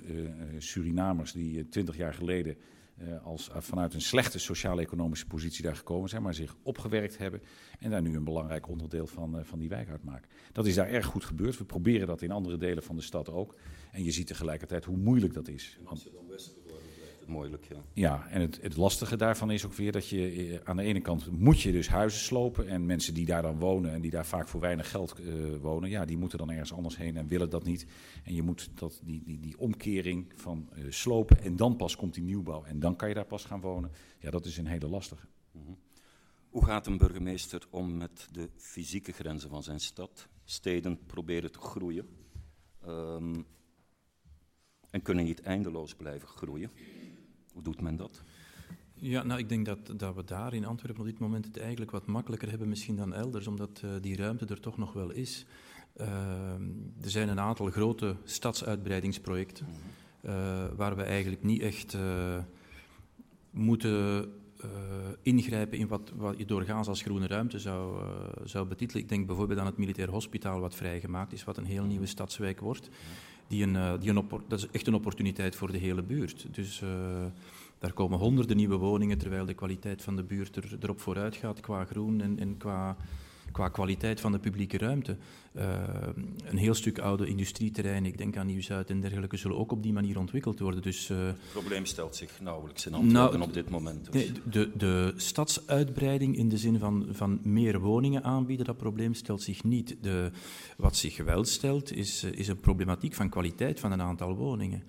[0.59, 2.57] Surinamers die twintig jaar geleden
[3.03, 7.43] uh, als uh, vanuit een slechte sociaal-economische positie daar gekomen zijn, maar zich opgewerkt hebben
[7.79, 10.29] en daar nu een belangrijk onderdeel van, uh, van die wijk uitmaken.
[10.53, 11.59] Dat is daar erg goed gebeurd.
[11.59, 13.55] We proberen dat in andere delen van de stad ook.
[13.93, 15.79] En je ziet tegelijkertijd hoe moeilijk dat is.
[15.85, 16.55] Amsterdam-West
[17.29, 17.77] moeilijk, ja.
[17.93, 21.01] Ja, en het, het lastige daarvan is ook weer dat je eh, aan de ene
[21.01, 22.69] kant moet je dus huizen slopen.
[22.69, 25.91] En mensen die daar dan wonen en die daar vaak voor weinig geld uh, wonen,
[25.91, 27.87] ja, die moeten dan ergens anders heen en willen dat niet.
[28.25, 32.15] En je moet dat, die, die, die omkering van uh, slopen en dan pas komt
[32.15, 33.91] die nieuwbouw en dan kan je daar pas gaan wonen.
[34.19, 35.27] Ja, dat is een hele lastige.
[35.53, 35.79] Mm -hmm.
[36.49, 40.29] Hoe gaat een burgemeester om met de fysieke grenzen van zijn stad?
[40.45, 42.09] Steden proberen te groeien
[42.87, 43.47] um,
[44.91, 46.71] en kunnen niet eindeloos blijven groeien.
[47.57, 48.23] Hoe doet men dat?
[48.95, 51.91] Ja, nou, ik denk dat, dat we daar in Antwerpen op dit moment het eigenlijk
[51.91, 55.47] wat makkelijker hebben misschien dan elders, omdat uh, die ruimte er toch nog wel is.
[56.01, 56.07] Uh,
[57.03, 59.67] er zijn een aantal grote stadsuitbreidingsprojecten
[60.23, 62.39] uh, waar we eigenlijk niet echt eh,
[63.51, 64.29] moeten
[65.23, 68.03] ingrijpen in wat, wat je doorgaans als groene ruimte zou,
[68.45, 69.03] zou betitelen.
[69.03, 72.61] Ik denk bijvoorbeeld aan het militair hospitaal wat vrijgemaakt is, wat een heel nieuwe stadswijk
[72.61, 72.89] wordt.
[73.49, 76.47] Die een, die een dat is echt een opportuniteit voor de hele buurt.
[76.51, 76.83] Dus
[77.79, 81.61] daar komen honderden nieuwe woningen, terwijl de kwaliteit van de buurt er, erop vooruit gaat
[81.61, 82.97] qua groen en, en qua,
[83.57, 85.17] qua kwaliteit van de publieke ruimte.
[85.53, 85.65] Uh,
[86.45, 89.93] een heel stuk oude industrieterreinen, ik denk aan Nieuw-Zuid en dergelijke, zullen ook op die
[89.93, 90.83] manier ontwikkeld worden.
[90.83, 94.13] Dus, uh, het probleem stelt zich nauwelijks in Antwerpen nou, op dit moment.
[94.13, 94.15] Dus.
[94.15, 99.43] Nee, de, de stadsuitbreiding in de zin van, van meer woningen aanbieden, dat probleem stelt
[99.43, 99.97] zich niet.
[100.01, 100.31] De,
[100.77, 104.83] wat zich wel stelt, is, is een problematiek van kwaliteit van een aantal woningen.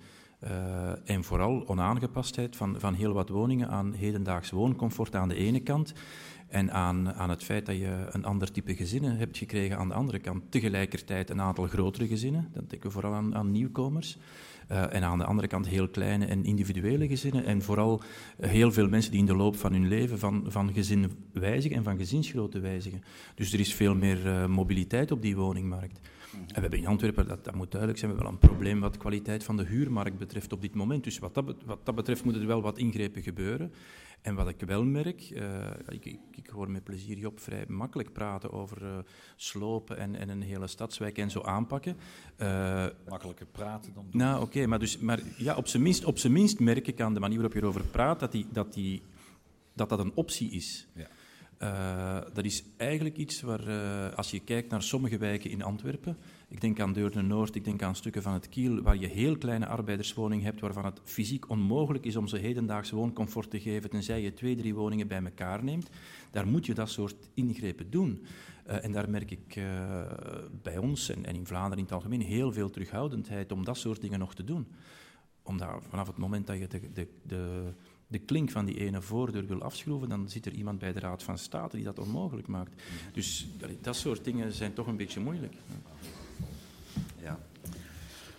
[0.44, 5.60] Uh, en vooral onaangepastheid van, van heel wat woningen aan hedendaags wooncomfort aan de ene
[5.60, 5.92] kant
[6.48, 9.94] en aan, aan het feit dat je een ander type gezinnen hebt gekregen aan de
[9.94, 10.42] andere kant.
[10.50, 14.18] Tegelijkertijd een aantal grotere gezinnen, dan denken we vooral aan, aan nieuwkomers.
[14.72, 17.44] Uh, en aan de andere kant heel kleine en individuele gezinnen.
[17.44, 18.02] En vooral
[18.40, 21.84] heel veel mensen die in de loop van hun leven van, van gezin wijzigen en
[21.84, 23.02] van gezinsgrootte wijzigen.
[23.34, 26.00] Dus er is veel meer uh, mobiliteit op die woningmarkt.
[26.32, 28.92] En we hebben in Antwerpen, dat, dat moet duidelijk zijn, we wel een probleem wat
[28.92, 31.04] de kwaliteit van de huurmarkt betreft op dit moment.
[31.04, 33.72] Dus wat dat, wat dat betreft moeten er wel wat ingrepen gebeuren.
[34.20, 38.12] En wat ik wel merk, uh, ik, ik, ik, hoor met plezier Job vrij makkelijk
[38.12, 38.98] praten over uh,
[39.36, 41.96] slopen en, en, een hele stadswijk en zo aanpakken.
[42.38, 44.20] Uh, Makkelijker praten dan doen.
[44.20, 47.00] Nou, oké, okay, maar, dus, maar ja, op zijn minst, op zijn minst merk ik
[47.00, 49.02] aan de manier waarop je erover praat dat die, dat, die,
[49.74, 50.88] dat, dat een optie is.
[50.94, 51.08] Ja.
[51.62, 56.16] Uh, dat is eigenlijk iets waar, uh, als je kijkt naar sommige wijken in Antwerpen,
[56.48, 59.66] ik denk aan Deurne-Noord, ik denk aan stukken van het Kiel, waar je heel kleine
[59.66, 64.32] arbeiderswoningen hebt, waarvan het fysiek onmogelijk is om ze hedendaags wooncomfort te geven, tenzij je
[64.32, 65.90] twee, drie woningen bij elkaar neemt,
[66.30, 68.26] daar moet je dat soort ingrepen doen.
[68.66, 69.62] Uh, en daar merk ik
[70.62, 74.00] bij ons en, en, in Vlaanderen in het algemeen heel veel terughoudendheid om dat soort
[74.00, 74.66] dingen nog te doen.
[75.42, 77.72] Omdat vanaf het moment dat je de, de, de
[78.08, 81.22] de klink van die ene voordeur wil afschroeven, dan zit er iemand bij de Raad
[81.22, 82.82] van State die dat onmogelijk maakt.
[83.12, 83.48] Dus
[83.80, 85.54] dat soort dingen zijn toch een beetje moeilijk.
[87.22, 87.38] Ja.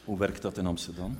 [0.03, 1.17] Hoe werkt dat in Amsterdam?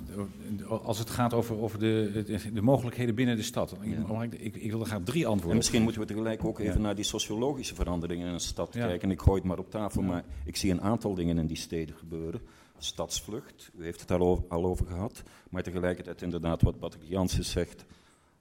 [0.67, 2.23] Als het gaat over, over de,
[2.53, 3.75] de, mogelijkheden binnen de stad.
[3.81, 4.23] Ja.
[4.23, 5.51] Ik, ik, ik, wil er graag drie antwoorden.
[5.51, 6.79] En misschien moeten we tegelijk ook even ja.
[6.79, 8.87] naar die sociologische veranderingen in een stad ja.
[8.87, 9.11] kijken.
[9.11, 11.95] Ik gooi het maar op tafel, maar ik zie een aantal dingen in die steden
[11.95, 12.41] gebeuren.
[12.77, 15.23] Stadsvlucht, u heeft het al over, al over gehad.
[15.49, 17.85] Maar tegelijkertijd inderdaad wat Patrick Jansen zegt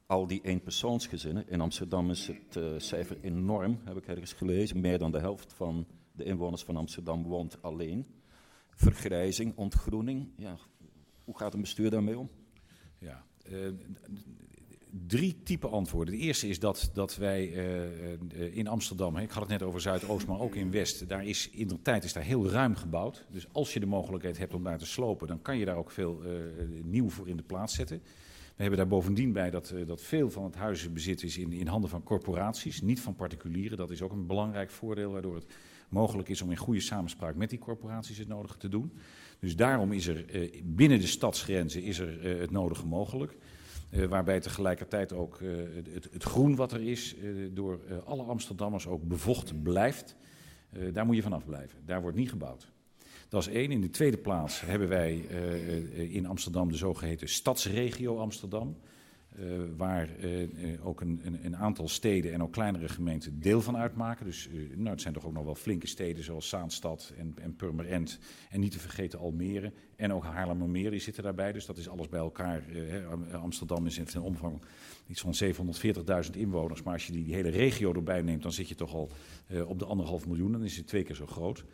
[0.07, 1.49] al die eenpersoonsgezinnen.
[1.49, 4.81] In Amsterdam is het uh, cijfer enorm, heb ik ergens gelezen.
[4.81, 8.07] Meer dan de helft van de inwoners van Amsterdam woont alleen.
[8.79, 10.29] Vergrijzing, ontgroening.
[10.37, 10.57] Ja,
[11.25, 12.31] hoe gaat een bestuur daarmee om?
[12.99, 13.69] Ja, uh,
[15.07, 16.15] drie type antwoorden.
[16.15, 17.49] De eerste is dat, dat wij
[18.35, 21.51] uh, in Amsterdam, ik had het net over Zuidoost, maar ook in West, daar is
[21.51, 23.27] in de tijd is daar heel ruim gebouwd.
[23.31, 25.91] Dus als je de mogelijkheid hebt om daar te slopen, dan kan je daar ook
[25.91, 26.23] veel
[26.83, 28.03] nieuw voor in de plaats zetten.
[28.57, 31.91] We hebben daar bovendien bij dat, dat veel van het huizenbezit is in, in handen
[31.91, 33.77] van corporaties, niet van particulieren.
[33.77, 35.47] Dat is ook een belangrijk voordeel, waardoor het
[35.89, 38.93] mogelijk is om in goede samenspraak met die corporaties het nodige te doen.
[39.39, 43.37] Dus daarom is er uh, binnen de stadsgrenzen is er, uh, het nodige mogelijk.
[44.09, 45.41] waarbij tegelijkertijd ook
[45.93, 47.15] het, het, groen wat er is
[47.51, 50.17] door alle Amsterdammers ook bevochten blijft.
[50.93, 51.79] daar moet je vanaf blijven.
[51.85, 52.73] Daar wordt niet gebouwd.
[53.29, 53.71] Dat is één.
[53.71, 55.15] In de tweede plaats hebben wij
[56.11, 58.77] in Amsterdam de zogeheten Stadsregio Amsterdam.
[59.41, 63.77] Uh, waar uh, ook een, een, een, aantal steden en ook kleinere gemeenten deel van
[63.77, 64.27] uitmaken.
[64.27, 68.19] Dus nou, het zijn toch ook nog wel flinke steden zoals Zaanstad en, en Purmerend.
[68.51, 71.53] En niet te vergeten Almere en ook Haarlemmermeer die zitten daarbij.
[71.53, 72.63] Dus dat is alles bij elkaar.
[73.33, 74.61] Amsterdam is in een omvang
[75.07, 75.35] iets van
[76.25, 76.83] 740.000 inwoners.
[76.83, 79.11] Maar als je die, die, hele regio erbij neemt, dan zit je toch al
[79.67, 80.53] op de anderhalf miljoen.
[80.53, 81.65] Dan is het twee keer zo groot.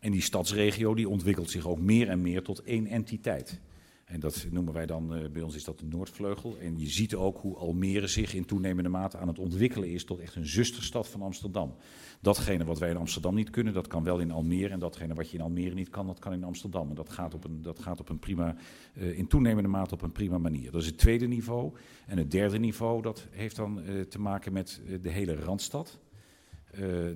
[0.00, 3.60] En die stadsregio die ontwikkelt zich ook meer en meer tot één entiteit.
[4.04, 6.56] En dat noemen wij dan, uh, bij ons is dat de Noordvleugel.
[6.60, 10.18] En je ziet ook hoe Almere zich in toenemende mate aan het ontwikkelen is tot
[10.18, 11.74] echt een zusterstad van Amsterdam.
[12.20, 14.68] Datgene wat wij in Amsterdam niet kunnen, dat kan wel in Almere.
[14.68, 16.88] En datgene wat je in Almere niet kan, dat kan in Amsterdam.
[16.88, 18.56] En dat gaat op een, dat gaat op een prima,
[18.94, 20.70] uh, in toenemende mate op een prima manier.
[20.70, 21.72] Dat is het tweede niveau.
[22.06, 25.98] En het derde niveau, dat heeft dan uh, te maken met de hele Randstad.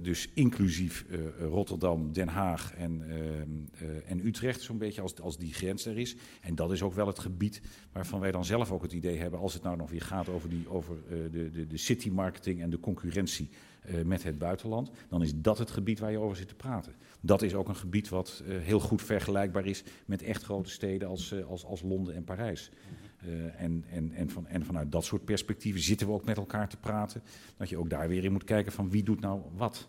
[0.02, 1.04] Dus inclusief
[1.40, 3.02] Rotterdam, Den Haag en,
[4.06, 6.16] en Utrecht, zo'n beetje als, als die grens er is.
[6.40, 7.60] En dat is ook wel het gebied
[7.92, 10.48] waarvan wij dan zelf ook het idee hebben, als het nou nog weer gaat over,
[10.48, 10.96] die, over
[11.30, 13.48] de, de, de city marketing en de concurrentie
[14.04, 16.94] met het buitenland, dan is dat het gebied waar je over zit te praten.
[17.20, 21.34] Dat is ook een gebied wat heel goed vergelijkbaar is met echt grote steden als,
[21.44, 22.70] als, als Londen en Parijs.
[23.26, 26.68] Uh, en, en, en, van, en vanuit dat soort perspectieven zitten we ook met elkaar
[26.68, 27.22] te praten.
[27.56, 29.88] Dat je ook daar weer in moet kijken van wie doet nou wat.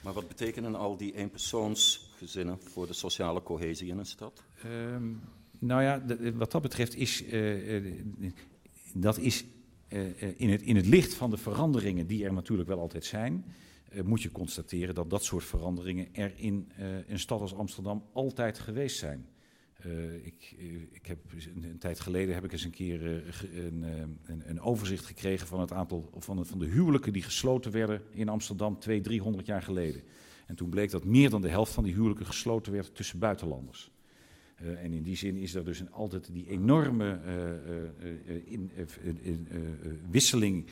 [0.00, 4.42] Maar wat betekenen al die eenpersoonsgezinnen voor de sociale cohesie in een stad?
[4.66, 5.20] Um,
[5.58, 6.02] nou ja,
[6.34, 8.32] wat dat betreft is uh, uh,
[8.94, 9.44] dat is
[10.36, 13.44] in, het, in het licht van de veranderingen die er natuurlijk wel altijd zijn,
[14.04, 16.72] moet je constateren dat dat soort veranderingen er in
[17.06, 19.26] een stad als Amsterdam altijd geweest zijn.
[19.84, 21.18] Uh, ik, eh, ik heb
[21.62, 23.82] een, tijd geleden heb ik eens een keer uh, een,
[24.24, 28.78] een, een, overzicht gekregen van het aantal van de, huwelijken die gesloten werden in Amsterdam
[28.78, 30.02] 200, 300 jaar geleden.
[30.46, 33.90] En toen bleek dat meer dan de helft van die huwelijken gesloten werd tussen buitenlanders.
[34.56, 37.20] En in die zin is er dus altijd die enorme
[38.44, 38.70] in,
[40.10, 40.66] wisseling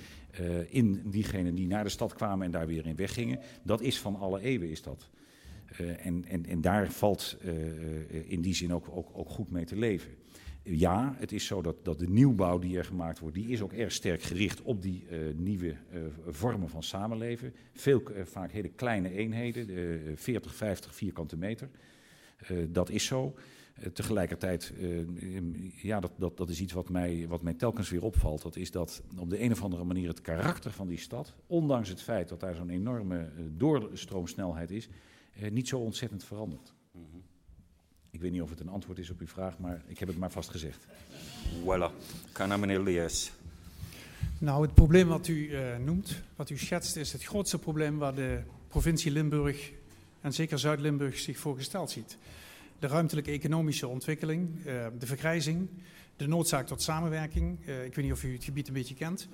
[0.69, 3.41] in diegenen die naar de stad kwamen en daar weer in weggingen.
[3.63, 5.11] Dat is van alle eeuwen is dat.
[5.81, 9.65] Uh, en, en, en daar valt uh, in die zin ook, ook, ook goed mee
[9.65, 10.11] te leven.
[10.63, 13.73] Ja, het is zo dat, dat de nieuwbouw die er gemaakt wordt, die is ook
[13.73, 15.07] erg sterk gericht op die
[15.37, 15.77] nieuwe
[16.27, 17.55] vormen van samenleven.
[17.73, 21.69] Veel, vaak hele kleine eenheden, 40, 50 vierkante meter.
[22.69, 23.35] dat is zo.
[23.93, 24.73] tegelijkertijd,
[25.77, 28.43] ja, dat, dat, dat is iets wat mij, wat mij telkens weer opvalt.
[28.43, 31.89] Dat is dat op de een of andere manier het karakter van die stad, ondanks
[31.89, 34.89] het feit dat daar zo'n enorme doorstroomsnelheid is,
[35.51, 36.75] niet zo ontzettend veranderd.
[36.93, 37.23] Mm -hmm.
[38.11, 40.19] Ik weet niet of het een antwoord is op uw vraag, maar ik heb het
[40.19, 40.87] maar vast gezegd.
[41.63, 41.91] Voilà.
[42.33, 43.33] Ga naar meneer Lees.
[44.39, 48.15] Nou, het probleem wat u uh, noemt, wat u schetst, is het grootste probleem waar
[48.15, 49.73] de provincie Limburg
[50.21, 52.19] en zeker Zuid-Limburg zich voor gesteld ziet.
[52.79, 55.69] De ruimtelijke economische ontwikkeling, uh, de vergrijzing,
[56.17, 57.59] de noodzaak tot samenwerking.
[57.67, 59.29] Uh, ik weet niet of u het gebied een beetje kent.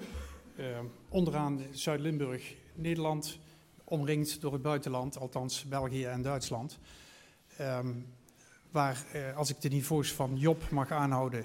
[1.08, 3.38] onderaan Zuid-Limburg, Nederland,
[3.90, 6.78] omringd door het buitenland, althans België en Duitsland.
[7.60, 8.06] Um,
[8.70, 11.44] waar, uh, als ik de niveaus van Job mag aanhouden,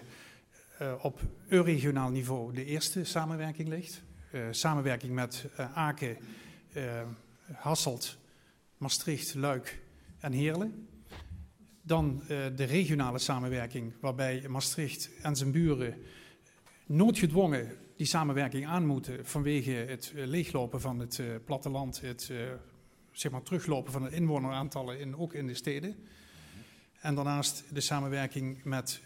[0.82, 4.02] uh, op regionaal niveau de eerste samenwerking ligt.
[4.32, 6.18] Uh, samenwerking met Aken,
[7.52, 8.18] Hasselt,
[8.78, 9.82] Maastricht, Luik
[10.20, 10.88] en Heerlen.
[11.82, 16.04] Dan de regionale samenwerking, waarbij Maastricht en zijn buren
[16.86, 22.38] noodgedwongen die samenwerking aan moeten vanwege het uh, leeglopen van het uh, platteland, het uh,
[23.12, 25.96] zeg maar teruglopen van de inwoneraantallen in, ook in de steden.
[27.02, 29.02] En daarnaast de samenwerking met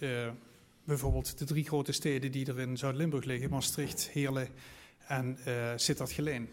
[0.84, 4.48] bijvoorbeeld de drie grote steden die er in Zuid-Limburg liggen, Maastricht, Heerlen
[5.08, 5.38] en
[5.76, 6.50] Sittard-Geleen.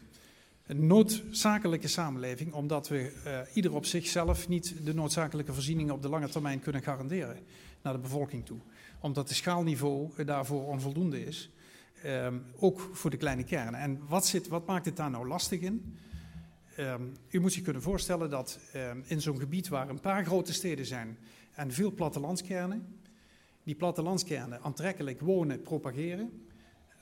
[0.67, 3.13] Een noodzakelijke samenleving, omdat we
[3.55, 7.39] ieder op zichzelf niet de noodzakelijke voorzieningen op de lange termijn kunnen garanderen
[7.83, 8.59] naar de bevolking toe.
[9.01, 11.51] Omdat het schaalniveau daarvoor onvoldoende is.
[12.05, 13.81] Um, ook voor de kleine kernen.
[13.81, 15.97] En wat, zit, wat maakt het daar nou lastig in?
[16.79, 20.53] Um, u moet zich kunnen voorstellen dat um, in zo'n gebied waar een paar grote
[20.53, 21.19] steden zijn
[21.53, 23.01] en veel plattelandskernen,
[23.63, 26.47] die plattelandskernen aantrekkelijk wonen, propageren.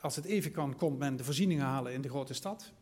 [0.00, 2.72] Als het even kan, komt men de voorzieningen halen in de grote stad.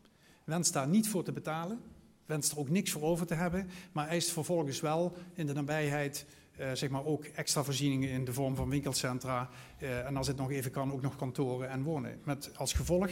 [0.44, 1.80] Wenst daar niet voor te betalen,
[2.26, 6.26] wenst er ook niks voor over te hebben, maar eist vervolgens wel in de nabijheid
[6.72, 9.50] zeg maar ook extra voorzieningen in de vorm van winkelcentra.
[9.82, 12.20] Uh, en als het nog even kan, ook nog kantoren en wonen.
[12.24, 13.10] Met als gevolg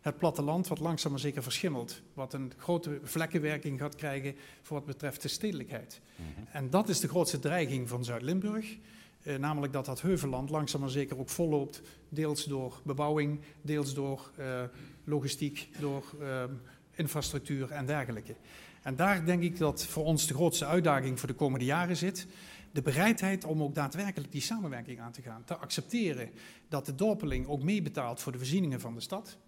[0.00, 2.02] het platteland wat langzaam maar zeker verschimmelt.
[2.14, 6.00] Wat een grote vlekkenwerking gaat krijgen voor wat betreft de stedelijkheid.
[6.16, 6.46] Mm -hmm.
[6.52, 8.76] En dat is de grootste dreiging van Zuid-Limburg.
[9.22, 11.82] Uh, namelijk dat dat heuvelland langzaam maar zeker ook volloopt.
[12.08, 14.30] Deels door bebouwing, deels door
[15.04, 16.04] logistiek, door
[16.94, 18.34] infrastructuur en dergelijke.
[18.82, 22.26] En daar denk ik dat voor ons de grootste uitdaging voor de komende jaren zit
[22.72, 25.44] de bereidheid om ook daadwerkelijk die samenwerking aan te gaan.
[25.44, 26.30] Te accepteren
[26.68, 29.38] dat de dorpeling ook meebetaalt voor de voorzieningen van de stad.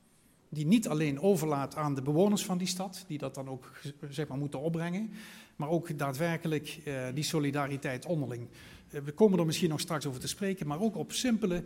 [0.49, 3.71] Die niet alleen overlaat aan de bewoners van die stad, die dat dan ook
[4.11, 5.11] zeg maar, moeten opbrengen.
[5.57, 8.49] Maar ook daadwerkelijk uh, die solidariteit onderling.
[8.91, 11.63] Uh, we komen er misschien nog straks over te spreken, maar ook op simpele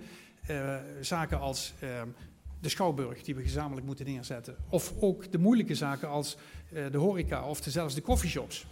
[0.51, 1.75] uh, zaken als
[2.61, 4.57] de schouwburg die we gezamenlijk moeten neerzetten.
[4.69, 6.37] Of ook de moeilijke zaken als
[6.91, 8.67] de horeca of zelfs de coffeeshops.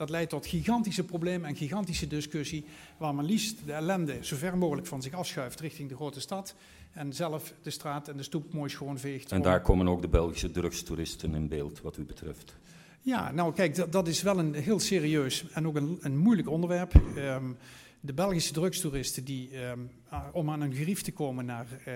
[0.00, 2.64] Dat leidt tot gigantische problemen en gigantische discussie,
[2.96, 6.54] waar men liefst de ellende zo ver mogelijk van zich afschuift richting de grote stad.
[6.92, 9.32] En zelf de straat en de stoep mooi schoon veegt.
[9.32, 12.56] En daar komen ook de Belgische drugstoeristen in beeld, wat u betreft.
[13.00, 16.48] Ja, nou kijk, dat, dat is wel een heel serieus en ook een, een moeilijk
[16.48, 16.94] onderwerp.
[17.16, 17.56] Um,
[18.00, 19.90] de Belgische drugstoeristen die um,
[20.32, 21.94] om aan een gerief te komen naar uh,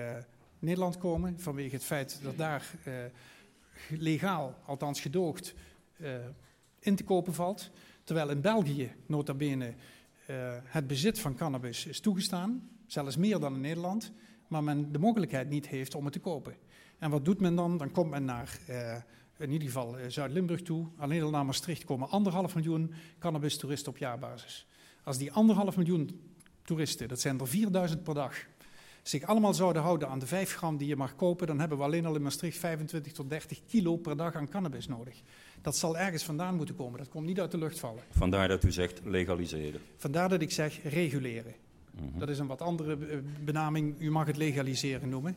[0.59, 2.93] Nederland komen, vanwege het feit dat daar uh,
[3.99, 5.53] legaal, althans gedoogd,
[5.97, 6.09] uh,
[6.79, 7.71] in te kopen valt.
[8.05, 9.65] Terwijl in België, nota bene,
[10.29, 12.69] uh, het bezit van cannabis is toegestaan.
[12.85, 14.11] Zelfs meer dan in Nederland.
[14.47, 16.55] Maar men de mogelijkheid niet heeft om het te kopen.
[16.99, 17.77] En wat doet men dan?
[17.77, 18.95] Dan komt men naar uh,
[19.37, 20.87] in ieder geval Zuid-Limburg toe.
[20.97, 24.67] Alleen al naar Maastricht komen anderhalf miljoen cannabis-toeristen op jaarbasis.
[25.03, 26.33] Als die anderhalf miljoen
[26.63, 28.35] toeristen, dat zijn er 4000 per dag,
[29.01, 31.83] zich allemaal zouden houden aan de 5 gram die je mag kopen, dan hebben we
[31.83, 35.21] alleen al in Maastricht 25 tot 30 kilo per dag aan cannabis nodig.
[35.65, 38.03] Dat zal ergens vandaan moeten komen, dat komt niet uit de lucht vallen.
[38.09, 39.81] Vandaar dat u zegt legaliseren.
[39.97, 41.53] Vandaar dat ik zeg reguleren.
[41.91, 42.19] Mhm.
[42.19, 42.97] Dat is een wat andere
[43.43, 45.35] benaming, u mag het legaliseren noemen.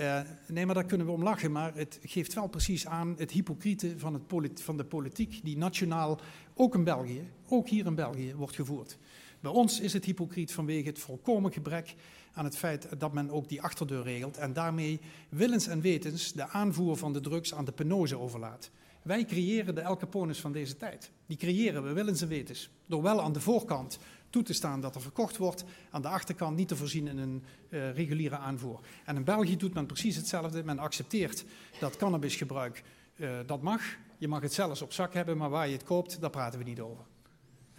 [0.00, 3.30] Uh, nee, maar daar kunnen we om lachen, maar het geeft wel precies aan het
[3.30, 6.20] hypocriete van, het van de politiek die nationaal,
[6.54, 8.98] ook in België, ook hier in België, wordt gevoerd.
[9.40, 11.94] Bij ons is het hypocriet vanwege het volkomen gebrek
[12.32, 16.48] aan het feit dat men ook die achterdeur regelt en daarmee willens en wetens de
[16.48, 18.70] aanvoer van de drugs aan de penose overlaat.
[19.04, 21.10] Wij creëren de El Capones van deze tijd.
[21.26, 22.70] Die creëren we willens en wetens.
[22.86, 23.98] Door wel aan de voorkant
[24.30, 27.44] toe te staan dat er verkocht wordt, aan de achterkant niet te voorzien in een
[27.68, 28.80] uh, reguliere aanvoer.
[29.04, 30.64] En in België doet men precies hetzelfde.
[30.64, 31.44] Men accepteert
[31.80, 32.82] dat cannabisgebruik,
[33.16, 33.80] uh, dat mag.
[34.18, 36.64] Je mag het zelfs op zak hebben, maar waar je het koopt, daar praten we
[36.64, 37.04] niet over.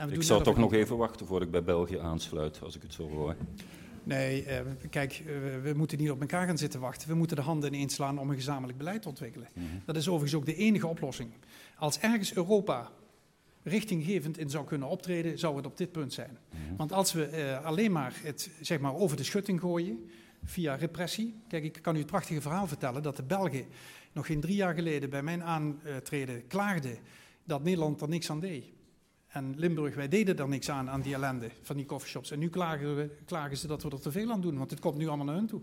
[0.10, 3.10] ik zou toch nog even wachten voordat ik bij België aansluit, als ik het zo
[3.10, 3.36] hoor.
[4.06, 5.26] Nee, uh, kijk, uh,
[5.64, 7.08] we moeten niet op elkaar gaan zitten wachten.
[7.08, 9.48] We moeten de handen ineens slaan om een gezamenlijk beleid te ontwikkelen.
[9.54, 9.82] Mm -hmm.
[9.86, 11.32] Dat is overigens ook de enige oplossing.
[11.78, 12.92] Als ergens Europa
[13.64, 16.38] richtinggevend in zou kunnen optreden, zou het op dit punt zijn.
[16.54, 16.78] Mm-hmm.
[16.78, 20.10] Want als we uh, alleen maar het zeg maar, over de schutting gooien,
[20.44, 21.36] via repressie.
[21.48, 23.66] Kijk, ik kan u het prachtige verhaal vertellen dat de Belgen
[24.12, 26.98] nog geen drie jaar geleden bij mijn aantreden klaagden
[27.44, 28.66] dat Nederland er niks aan deed.
[29.36, 32.32] En Limburg, wij deden er niks aan, aan die ellende van die coffeeshops.
[32.32, 34.98] En nu klagen, klagen ze dat we er te veel aan doen, want het komt
[34.98, 35.62] nu allemaal naar hun toe.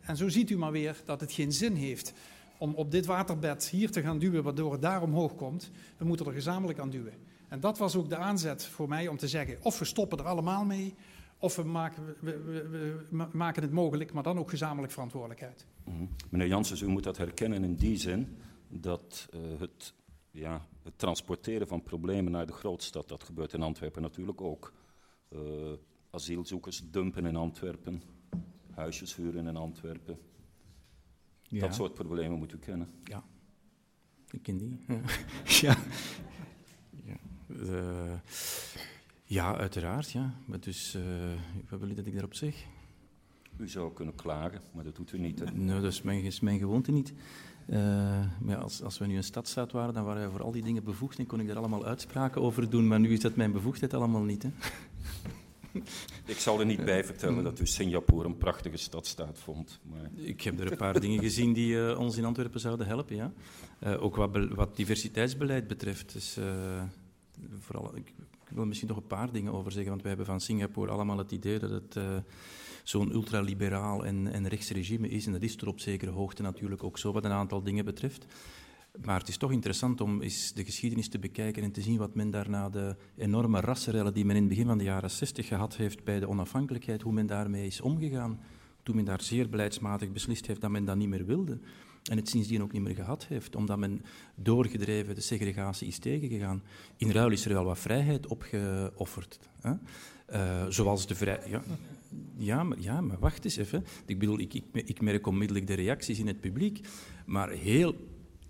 [0.00, 2.12] En zo ziet u maar weer dat het geen zin heeft
[2.58, 5.70] om op dit waterbed hier te gaan duwen, waardoor het daar omhoog komt.
[5.96, 7.12] We moeten er gezamenlijk aan duwen.
[7.48, 10.26] En dat was ook de aanzet voor mij om te zeggen: of we stoppen er
[10.26, 10.94] allemaal mee,
[11.38, 12.38] of we maken, we,
[12.70, 15.66] we, maken het mogelijk, maar dan ook gezamenlijk verantwoordelijkheid.
[15.84, 16.08] -hmm.
[16.28, 18.36] Meneer Janssens, u moet dat herkennen in die zin
[18.68, 19.94] dat uh, het
[20.32, 24.72] ja, het transporteren van problemen naar de grootstad, dat gebeurt in Antwerpen natuurlijk ook.
[25.30, 25.72] Uh,
[26.10, 28.02] asielzoekers dumpen in Antwerpen,
[28.70, 30.18] huisjes huren in Antwerpen.
[31.42, 31.60] Ja.
[31.60, 32.88] Dat soort problemen moet u kennen.
[33.04, 33.24] Ja,
[34.30, 34.78] ik ken die.
[35.60, 35.76] ja.
[37.04, 37.16] Ja.
[37.46, 38.18] Uh,
[39.24, 40.10] ja, uiteraard.
[40.10, 40.34] Ja.
[40.44, 41.02] Maar dus, uh,
[41.68, 42.66] wat wil je dat ik daarop zeg?
[43.56, 45.38] U zou kunnen klagen, maar dat doet u niet.
[45.38, 45.50] Hè?
[45.50, 47.12] Nee, dat is mijn, is mijn gewoonte niet.
[47.66, 47.78] Uh,
[48.40, 50.84] maar als, als we nu een stadstaat waren, dan waren we voor al die dingen
[50.84, 52.88] bevoegd en kon ik daar allemaal uitspraken over doen.
[52.88, 54.42] Maar nu is dat mijn bevoegdheid allemaal niet.
[54.42, 54.50] Hè?
[56.24, 59.80] Ik zal er niet bij vertellen dat u Singapore een prachtige stadstaat vond.
[59.82, 60.10] Maar...
[60.14, 63.32] Ik heb er een paar dingen gezien die uh, ons in Antwerpen zouden helpen, ja.
[63.84, 66.12] Uh, ook wat, wat, diversiteitsbeleid betreft.
[66.12, 66.38] Dus,
[67.58, 70.40] vooral, ik, ik, wil misschien nog een paar dingen over zeggen, want we hebben van
[70.40, 71.96] Singapore allemaal het idee dat het
[72.82, 75.26] zo'n ultraliberaal en, en rechts regime is.
[75.26, 78.26] En dat is tot op zekere hoogte natuurlijk ook zo wat een aantal dingen betreft.
[79.04, 82.14] Maar het is toch interessant om eens de geschiedenis te bekijken en te zien wat
[82.14, 85.76] men daarna de enorme rassenrellen die men in het begin van de jaren 60 gehad
[85.76, 88.40] heeft bij de onafhankelijkheid, hoe men daarmee is omgegaan.
[88.82, 91.58] Toen men daar zeer beleidsmatig beslist heeft dat men dat niet meer wilde.
[92.02, 96.62] En het sindsdien ook niet meer gehad heeft, omdat men doorgedreven de segregatie is tegengegaan.
[96.96, 99.38] In ruil is er wel wat vrijheid opgeofferd.
[99.60, 99.72] Hè?
[100.32, 101.40] Uh, zoals de vrij...
[101.48, 101.62] Ja,
[102.36, 103.84] ja, maar, ja, maar wacht eens even.
[104.06, 106.80] Ik bedoel, ik, ik, ik merk onmiddellijk de reacties in het publiek.
[107.26, 107.94] Maar heel,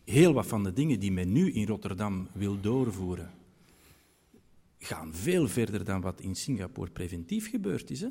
[0.04, 3.30] heel wat van de dingen die men nu in Rotterdam wil doorvoeren,
[4.78, 8.00] gaan veel verder dan wat in Singapore preventief gebeurd is.
[8.00, 8.08] Hè?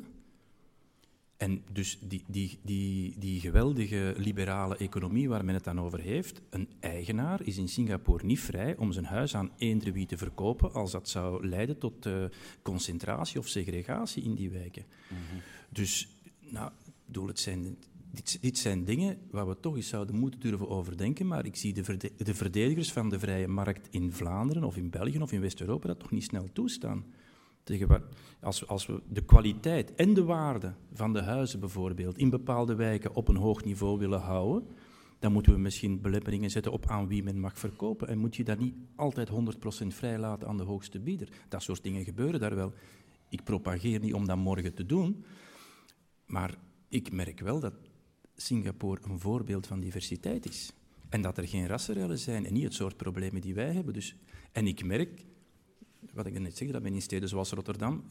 [1.42, 6.40] En dus die, die, die, die geweldige liberale economie waar men het dan over heeft,
[6.50, 10.72] een eigenaar is in Singapore niet vrij om zijn huis aan eender wie te verkopen
[10.72, 12.24] als dat zou leiden tot uh,
[12.62, 14.84] concentratie of segregatie in die wijken.
[15.08, 15.40] Mm -hmm.
[15.68, 16.08] Dus,
[16.40, 16.70] nou,
[17.06, 17.76] bedoel, het zijn,
[18.12, 21.72] dit, dit, zijn dingen waar we toch eens zouden moeten durven overdenken, maar ik zie
[21.72, 25.40] de, verde de verdedigers van de vrije markt in Vlaanderen of in België of in
[25.40, 27.04] West-Europa dat toch niet snel toestaan.
[28.40, 33.14] Als, als we de kwaliteit en de waarde van de huizen bijvoorbeeld in bepaalde wijken
[33.14, 34.68] op een hoog niveau willen houden,
[35.18, 38.08] dan moeten we misschien belemmeringen zetten op aan wie men mag verkopen.
[38.08, 41.28] En moet je dat niet altijd 100% vrij laten aan de hoogste bieder.
[41.48, 42.72] Dat soort dingen gebeuren daar wel.
[43.28, 45.24] Ik propageer niet om dat morgen te doen,
[46.26, 46.54] maar
[46.88, 47.74] ik merk wel dat
[48.36, 50.72] Singapore een voorbeeld van diversiteit is.
[51.08, 53.94] En dat er geen rassenrellen zijn en niet het soort problemen die wij hebben.
[53.94, 54.16] Dus,
[54.52, 55.24] en ik merk
[56.12, 58.04] wat ik net zeg, dat men in steden zoals Rotterdam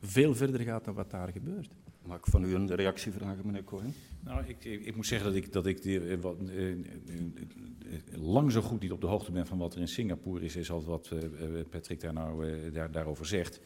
[0.00, 1.70] veel verder gaat dan wat daar gebeurt.
[2.06, 3.94] Mag ik van u een reactie vragen, meneer Cohen?
[4.20, 6.78] Nou, ik, ik, ik moet zeggen dat ik, dat ik die, eh, wat, eh, eh,
[8.12, 10.70] lang zo goed niet op de hoogte ben van wat er in Singapore is, is
[10.70, 13.60] als wat eh, eh, Patrick daar nou, eh, daar, daarover zegt.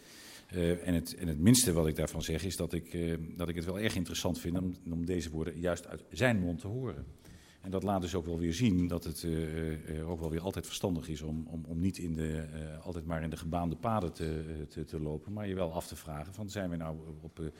[0.48, 3.48] Eh, en, het, en het minste wat ik daarvan zeg is dat ik, eh, dat
[3.48, 6.66] ik het wel erg interessant vind om, om deze woorden juist uit zijn mond te
[6.66, 7.06] horen.
[7.60, 10.40] En dat laat dus ook wel weer zien dat het eh, eh, ook wel weer
[10.40, 13.76] altijd verstandig is om, om, om niet in de, eh, altijd maar in de gebaande
[13.76, 16.96] paden te, te, te lopen, maar je wel af te vragen van zijn we nou
[17.20, 17.52] op,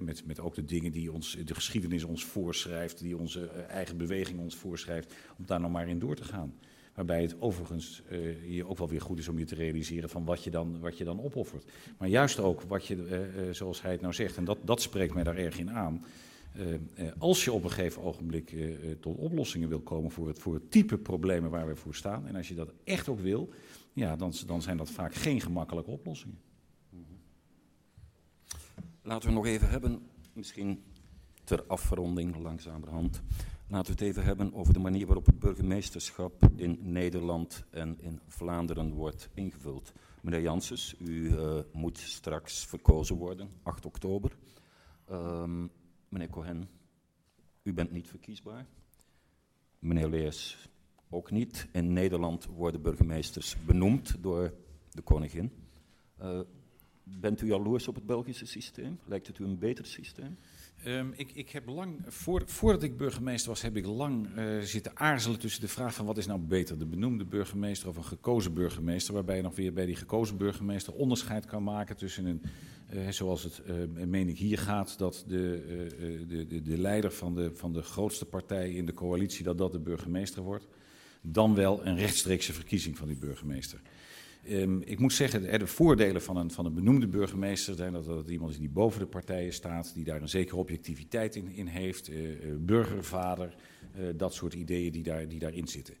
[0.00, 4.40] met, met ook de dingen die ons, de geschiedenis ons voorschrijft, die onze eigen beweging
[4.40, 6.54] ons voorschrijft, om daar nog maar in door te gaan.
[6.94, 8.02] Waarbij het overigens
[8.46, 10.98] hier ook wel weer goed is om je te realiseren van wat je dan, wat
[10.98, 11.70] je dan opoffert.
[11.98, 15.24] Maar juist ook wat je, zoals hij het nou zegt, en dat, dat spreekt mij
[15.24, 16.04] daar erg in aan.
[16.52, 20.38] Eh, eh, als je op een gegeven ogenblik eh, tot oplossingen wil komen voor het,
[20.38, 23.48] voor het type problemen waar we voor staan, en als je dat echt ook wil,
[23.92, 26.38] ja, dan, dan zijn dat vaak geen gemakkelijke oplossingen.
[29.02, 30.82] Laten we nog even hebben, misschien
[31.44, 33.22] ter afronding langzamerhand.
[33.68, 38.20] Laten we het even hebben over de manier waarop het burgemeesterschap in Nederland en in
[38.26, 39.92] Vlaanderen wordt ingevuld.
[40.20, 41.32] Meneer Janssens, u
[41.72, 44.36] moet straks verkozen worden, 8 oktober.
[45.08, 45.66] Ehm,
[46.12, 46.68] meneer Cohen,
[47.62, 48.66] u bent niet verkiesbaar.
[49.78, 50.68] Meneer Leers
[51.10, 51.68] ook niet.
[51.72, 54.54] In Nederland worden burgemeesters benoemd door
[54.90, 55.52] de koningin.
[56.16, 56.40] Eh,
[57.02, 58.98] bent u jaloers op het Belgische systeem?
[59.04, 60.38] Lijkt het u een beter systeem?
[60.84, 64.92] Ehm, ik, ik heb lang, voor, voordat ik burgemeester was, heb ik lang eh, zitten
[64.94, 68.54] aarzelen tussen de vraag van wat is nou beter, de benoemde burgemeester of een gekozen
[68.54, 72.42] burgemeester, waarbij je nog weer bij die gekozen burgemeester onderscheid kan maken tussen een,
[72.88, 77.34] eh, zoals het, eh, meen ik, hier gaat, dat de, de, de, de leider van
[77.34, 80.66] de, van de grootste partij in de coalitie, dat dat de burgemeester wordt,
[81.20, 83.80] dan wel een rechtstreekse verkiezing van die burgemeester.
[84.42, 88.06] Ehm, ik moet zeggen, de, de voordelen van een, van een benoemde burgemeester zijn dat
[88.06, 91.66] het iemand is die boven de partijen staat, die daar een zekere objectiviteit in, in
[91.66, 93.54] heeft, eh, eh, burgervader,
[93.94, 95.94] eh, dat soort ideeën die, daar, die daarin zitten.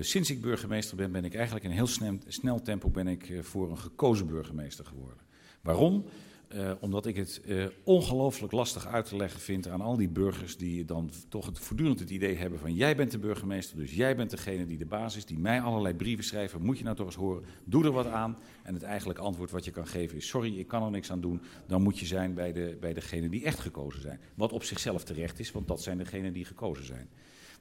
[0.00, 3.32] Sinds ik burgemeester ben, ben ik eigenlijk in een heel snel, snel tempo ben ik,
[3.40, 5.18] voor een gekozen burgemeester geworden.
[5.60, 6.04] Waarom?
[6.48, 10.56] Eh, omdat ik het eh, ongelooflijk lastig uit te leggen vind aan al die burgers
[10.56, 14.16] die dan toch het, voortdurend het idee hebben van jij bent de burgemeester, dus jij
[14.16, 17.06] bent degene die de baas is, die mij allerlei brieven schrijven, moet je nou toch
[17.06, 18.38] eens horen, doe er wat aan.
[18.62, 21.20] En het eigenlijke antwoord wat je kan geven is sorry, ik kan er niks aan
[21.20, 24.20] doen, dan moet je zijn bij, de, bij degenen die echt gekozen zijn.
[24.34, 27.08] Wat op zichzelf terecht is, want dat zijn degenen die gekozen zijn.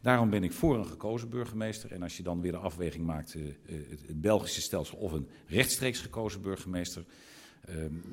[0.02, 1.92] Daarom ben ik voor een gekozen burgemeester.
[1.92, 3.44] En als je dan weer de afweging maakt, uh,
[3.90, 7.14] het, het Belgische stelsel of een rechtstreeks gekozen burgemeester, uh,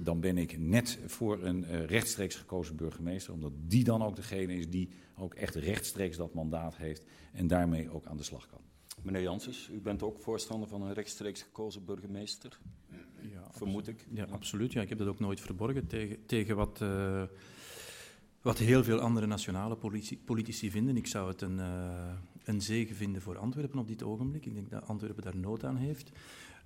[0.02, 4.54] dan ben ik net voor een uh, rechtstreeks gekozen burgemeester, omdat die dan ook degene
[4.54, 8.60] is die ook echt rechtstreeks dat mandaat heeft en daarmee ook aan de slag kan.
[9.02, 12.58] Meneer Janssens, u bent ook voorstander van een rechtstreeks gekozen burgemeester,
[13.20, 14.06] Ja, vermoed ik.
[14.10, 14.72] Ja, absoluut.
[14.72, 17.22] Ja, ik heb dat ook nooit verborgen tegen, tegen wat, uh,
[18.42, 20.96] wat heel veel andere nationale politici, politici vinden.
[20.96, 22.12] Ik zou het een, uh,
[22.44, 24.46] een zegen vinden voor Antwerpen op dit ogenblik.
[24.46, 26.10] Ik denk dat Antwerpen daar nood aan heeft.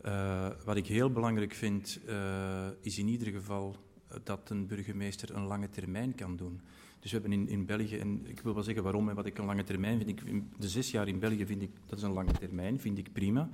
[0.07, 3.77] Uh, wat ik heel belangrijk vind, uh, is in ieder geval
[4.23, 6.61] dat een burgemeester een lange termijn kan doen.
[7.01, 9.39] Dus we hebben in, in België, en ik wil wel zeggen waarom en wat ik
[9.39, 10.09] een lange termijn vind.
[10.09, 13.13] Ik, de zes jaar in België vind ik, dat is een lange termijn, vind ik
[13.13, 13.49] prima.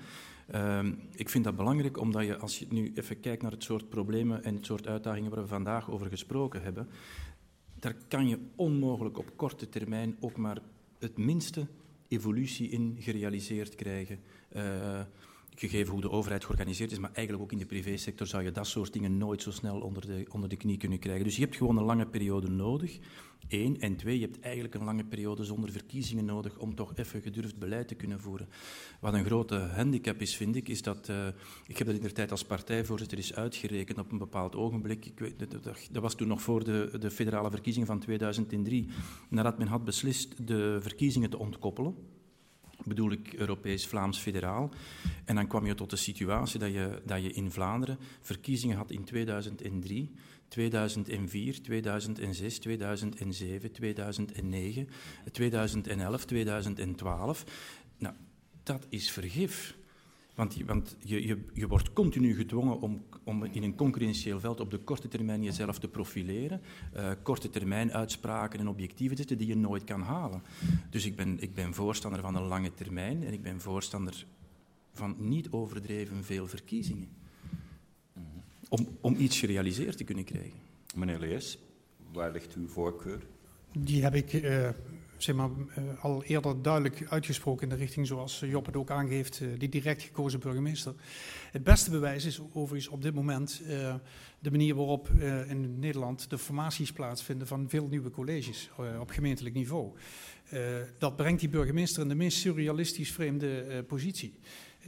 [0.55, 3.89] Uh, ik vind dat belangrijk omdat je, als je nu even kijkt naar het soort
[3.89, 6.89] problemen en het soort uitdagingen waar we vandaag over gesproken hebben,
[7.79, 10.59] daar kan je onmogelijk op korte termijn ook maar
[10.99, 11.67] het minste
[12.09, 14.19] evolutie in gerealiseerd krijgen.
[14.57, 15.01] Uh,
[15.55, 18.67] gegeven hoe de overheid georganiseerd is, maar eigenlijk ook in de privésector zou je dat
[18.67, 21.25] soort dingen nooit zo snel onder de, onder de knie kunnen krijgen.
[21.25, 22.99] Dus je hebt gewoon een lange periode nodig.
[23.49, 23.81] Eén.
[23.81, 27.59] En twee, je hebt eigenlijk een lange periode zonder verkiezingen nodig om toch even gedurfd
[27.59, 28.49] beleid te kunnen voeren.
[29.01, 31.27] Wat een grote handicap is, vind ik, is dat, uh,
[31.67, 35.07] ik heb dat in de tijd als partijvoorzitter is uitgerekend op een bepaald ogenblik.
[35.07, 38.89] Ik weet, dat, dat was toen nog voor de, de federale verkiezingen van 2003,
[39.29, 41.95] nadat men had beslist de verkiezingen te ontkoppelen
[42.85, 44.71] bedoel ik Europees Vlaams federaal.
[45.25, 48.91] En dan kwam je tot de situatie dat je, dat je in Vlaanderen verkiezingen had
[48.91, 50.15] in 2003,
[50.49, 54.89] 2004, 2006, 2007, 2009,
[55.33, 57.45] 2011, 2012.
[57.99, 58.15] Nou,
[58.63, 59.81] dat is vergif.
[60.35, 64.61] Want, je, want je, je, je, wordt continu gedwongen om, om in een concurrentieel veld
[64.61, 66.61] op de korte termijn jezelf te profileren,
[66.97, 70.43] uh, korte termijn uitspraken en objectieven zetten die je nooit kan halen.
[70.91, 74.27] Dus ik ben, ik ben voorstander van een lange termijn en ik ben voorstander
[74.93, 77.09] van niet overdreven veel verkiezingen.
[78.69, 80.59] Om, om iets gerealiseerd te kunnen krijgen.
[80.95, 81.59] Meneer Lees,
[82.13, 83.27] waar ligt uw voorkeur?
[83.73, 84.69] Die heb ik uh,
[85.23, 89.41] zeg maar, uh, al eerder duidelijk uitgesproken in de richting zoals Job het ook aangeeft,
[89.41, 90.95] uh, die direct gekozen burgemeester.
[91.51, 93.95] Het beste bewijs is overigens op dit moment uh,
[94.39, 95.09] de manier waarop
[95.49, 98.71] in Nederland de formaties plaatsvinden van veel nieuwe colleges
[99.01, 99.93] op gemeentelijk niveau.
[100.99, 104.35] dat brengt die burgemeester in de meest surrealistisch vreemde positie.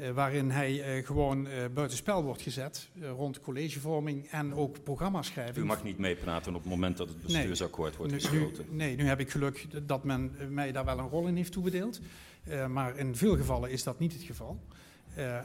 [0.00, 5.56] Uh, waarin hij uh, gewoon uh, buitenspel wordt gezet rond collegevorming en ook programmaschrijving.
[5.56, 8.66] U mag niet meepraten op het moment dat het bestuursakkoord nee, wordt nu, gesloten.
[8.70, 11.52] Nu, nee, nu heb ik geluk dat men mij daar wel een rol in heeft
[11.52, 12.00] toebedeeld.
[12.68, 14.58] maar in veel gevallen is dat niet het geval.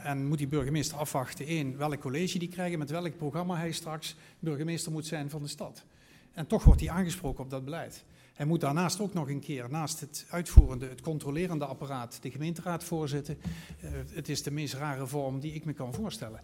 [0.02, 4.16] en moet die burgemeester afwachten, één, welk college die krijgen, met welk programma hij straks
[4.38, 5.84] burgemeester moet zijn van de stad.
[6.32, 8.04] En toch wordt hij aangesproken op dat beleid.
[8.40, 12.84] Hij moet daarnaast ook nog een keer, naast het uitvoerende, het controlerende apparaat, de gemeenteraad
[12.84, 13.38] voorzitten.
[13.84, 16.40] Uh, het is de meest rare vorm die ik me kan voorstellen.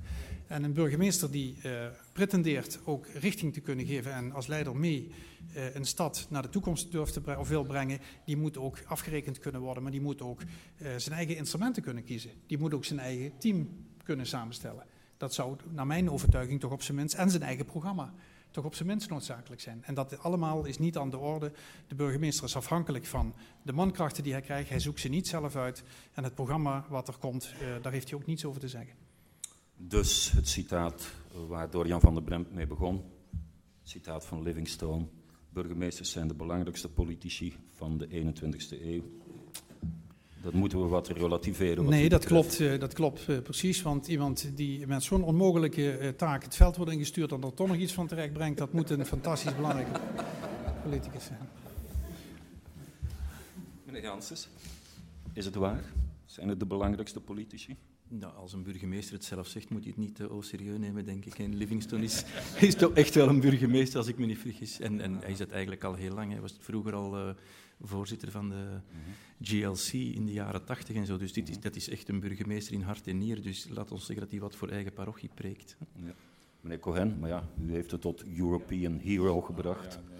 [0.46, 5.10] En een burgemeester die uh, pretendeert ook richting te kunnen geven en als leider mee
[5.54, 9.38] uh, een stad naar de toekomst durft te of wil brengen, die moet ook afgerekend
[9.38, 10.40] kunnen worden, maar die moet ook
[10.96, 12.30] zijn eigen instrumenten kunnen kiezen.
[12.46, 13.68] Die moet ook zijn eigen team
[14.02, 14.84] kunnen samenstellen.
[15.16, 18.14] Dat zou naar mijn overtuiging toch op zijn minst en zijn eigen programma
[18.56, 19.82] toch op zijn minst noodzakelijk zijn.
[19.84, 21.52] En dat allemaal is niet aan de orde.
[21.86, 24.68] De burgemeester is afhankelijk van de mankrachten die hij krijgt.
[24.68, 25.82] Hij zoekt ze niet zelf uit.
[26.12, 28.94] En het programma wat er komt, uh, daar heeft hij ook niets over te zeggen.
[29.76, 31.10] Dus het citaat
[31.48, 33.02] waar Jan van der Bremt mee begon.
[33.82, 35.06] Citaat van Livingstone.
[35.48, 39.02] Burgemeesters zijn de belangrijkste politici van de 21ste eeuw.
[40.46, 41.84] Dat moeten we wat relativeren.
[41.84, 43.82] Wat nee, dat klopt, dat klopt uh, precies.
[43.82, 47.68] Want iemand die met zo'n onmogelijke uh, taak het veld wordt ingestuurd en er toch
[47.68, 50.00] nog iets van terecht brengt, dat moet een fantastisch belangrijke
[50.82, 51.38] politicus zijn.
[53.84, 54.48] Meneer Janssens,
[55.32, 55.84] is het waar?
[56.24, 57.76] Zijn het de belangrijkste politici?
[58.08, 61.04] Nou, als een burgemeester het zelf zegt, moet je het niet te uh, serieus nemen,
[61.04, 61.38] denk ik.
[61.38, 62.24] En Livingstone is,
[62.60, 64.80] is toch echt wel een burgemeester, als ik me niet vergis.
[64.80, 66.32] En, en hij is het eigenlijk al heel lang.
[66.32, 67.34] Hij was vroeger al uh,
[67.80, 68.80] voorzitter van de
[69.40, 71.16] GLC in de jaren tachtig en zo.
[71.16, 73.42] Dus dit is, dat is echt een burgemeester in hart en nier.
[73.42, 75.76] Dus laat ons zeggen dat hij wat voor eigen parochie preekt.
[76.04, 76.14] Ja.
[76.60, 79.94] Meneer Cohen, maar ja, u heeft het tot European Hero gebracht.
[79.94, 80.15] Ja,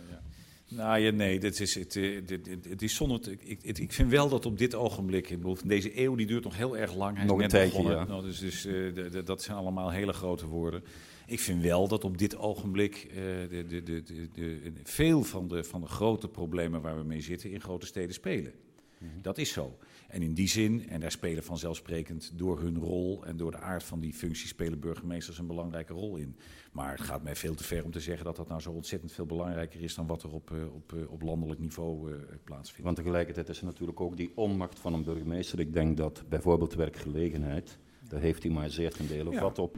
[0.68, 3.20] nou ja, nee, dit is, het, het, het is zonder.
[3.40, 6.94] Ik, ik, vind wel dat op dit ogenblik, deze eeuw die duurt nog heel erg
[6.94, 7.16] lang.
[7.16, 8.04] Hij nog een tijdje, ja.
[8.04, 10.82] Nou, dus dus uh, de, dat zijn allemaal hele grote woorden.
[11.26, 14.02] Ik vind wel dat op dit ogenblik uh, de, de, de,
[14.32, 18.14] de, veel van de, van de grote problemen waar we mee zitten in grote steden
[18.14, 18.52] spelen.
[18.98, 19.22] Mm -hmm.
[19.22, 19.78] Dat is zo.
[20.08, 23.82] En in die zin, en daar spelen vanzelfsprekend door hun rol en door de aard
[23.82, 26.36] van die functie, spelen burgemeesters een belangrijke rol in.
[26.72, 29.12] Maar het gaat mij veel te ver om te zeggen dat dat nou zo ontzettend
[29.12, 32.84] veel belangrijker is dan wat er op, uh, op, uh, op landelijk niveau uh, plaatsvindt.
[32.84, 35.60] Want tegelijkertijd is er natuurlijk ook die onmacht van een burgemeester.
[35.60, 37.78] Ik denk dat bijvoorbeeld werkgelegenheid,
[38.08, 39.40] daar heeft hij maar zeer ten dele ja.
[39.40, 39.76] wat op.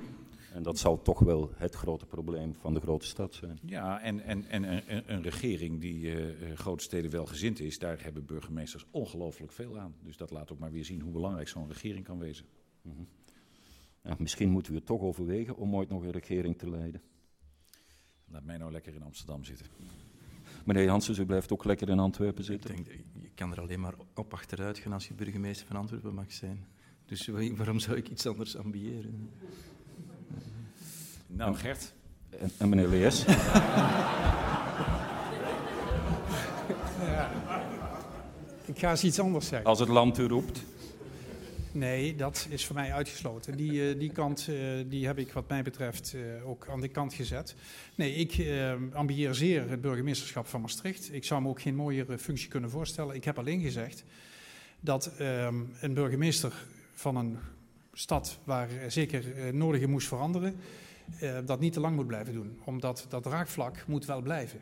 [0.52, 3.58] En dat zal toch wel het grote probleem van de grote stad zijn.
[3.64, 8.02] Ja, en, en, en een, een regering die uh, grote steden wel gezind is, daar
[8.02, 9.94] hebben burgemeesters ongelooflijk veel aan.
[10.02, 12.46] Dus dat laat ook maar weer zien hoe belangrijk zo'n regering kan wezen.
[12.82, 13.08] Mm -hmm.
[14.02, 17.02] ja, misschien moeten we het toch overwegen om ooit nog een regering te leiden.
[18.30, 19.66] Laat mij nou lekker in Amsterdam zitten.
[20.64, 22.70] Meneer Janssens, u blijft ook lekker in Antwerpen zitten.
[22.70, 26.14] Ik denk, je kan er alleen maar op achteruit gaan als je burgemeester van Antwerpen
[26.14, 26.66] mag zijn.
[27.06, 27.26] Dus
[27.56, 29.30] waarom zou ik iets anders ambiëren?
[31.28, 31.92] Nou, Gert.
[32.38, 33.24] En, en meneer Lees.
[33.24, 34.06] ja.
[38.64, 39.68] Ik ga eens iets anders zeggen.
[39.68, 40.62] Als het land u roept.
[41.72, 43.56] Nee, dat is voor mij uitgesloten.
[43.56, 46.88] Die, uh, die kant uh, die heb ik wat mij betreft uh, ook aan de
[46.88, 47.54] kant gezet.
[47.94, 48.46] Nee, ik
[48.92, 51.12] ambieer zeer het burgemeesterschap van Maastricht.
[51.12, 53.14] Ik zou me ook geen mooiere functie kunnen voorstellen.
[53.14, 54.04] Ik heb alleen gezegd
[54.80, 56.52] dat um, een burgemeester
[56.94, 57.38] van een
[57.92, 60.56] stad waar zeker nodige moest veranderen
[61.22, 62.60] uh, dat niet te lang moet blijven doen.
[62.64, 64.60] Omdat dat raakvlak moet wel blijven.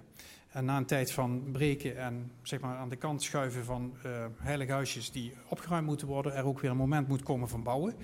[0.57, 4.25] En na een tijd van breken en zeg maar, aan de kant schuiven van uh,
[4.37, 7.95] heilige huisjes die opgeruimd moeten worden, er ook weer een moment moet komen van bouwen.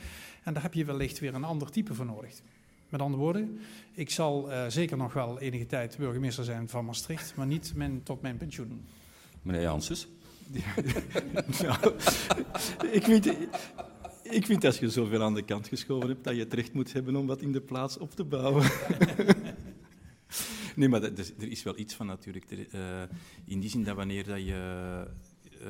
[0.42, 2.40] En daar heb je wellicht weer een ander type voor nodig.
[2.88, 3.60] Met andere woorden,
[3.92, 8.02] ik zal uh, zeker nog wel enige tijd burgemeester zijn van Maastricht, maar niet mijn,
[8.02, 8.84] tot mijn pensioen.
[9.42, 10.08] Meneer Janssens?
[10.52, 10.74] Ja,
[11.62, 11.94] nou,
[12.90, 13.36] ik weet,
[14.22, 16.92] ik vind als je zoveel aan de kant geschoven hebt, dat je het recht moet
[16.92, 18.70] hebben om wat in de plaats op te bouwen.
[20.76, 22.50] nee, maar er is wel iets van natuurlijk.
[22.50, 23.02] Uh,
[23.44, 25.04] in die zin dat wanneer dat je
[25.62, 25.68] uh,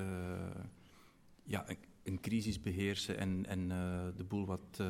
[1.45, 1.67] ja,
[2.05, 4.83] een, crisis beheersen en, en uh, de boel wat,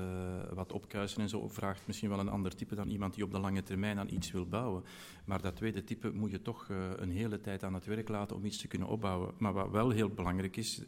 [0.54, 3.40] wat opkuisen en zo, vraagt misschien wel een ander type dan iemand die op de
[3.40, 4.84] lange termijn aan iets wil bouwen.
[5.24, 8.44] Maar dat tweede type moet je toch een hele tijd aan het werk laten om
[8.44, 9.34] iets te kunnen opbouwen.
[9.38, 10.82] Maar wat wel heel belangrijk is,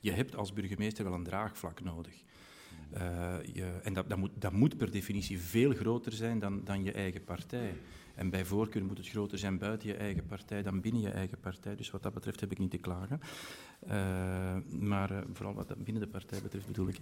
[0.00, 2.14] je hebt als burgemeester wel een draagvlak nodig.
[3.52, 6.92] je, en dat, dat, moet, dat moet per definitie veel groter zijn dan, dan je
[6.92, 7.74] eigen partij.
[8.14, 11.40] En bij voorkeur moet het groter zijn buiten je eigen partij dan binnen je eigen
[11.40, 11.76] partij.
[11.76, 13.20] Dus wat dat betreft heb ik niet te klagen.
[13.86, 13.92] Uh,
[14.80, 16.98] maar uh, vooral wat dat binnen de partij betreft bedoel ik.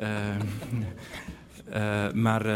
[0.00, 0.36] Uh,
[2.26, 2.46] maar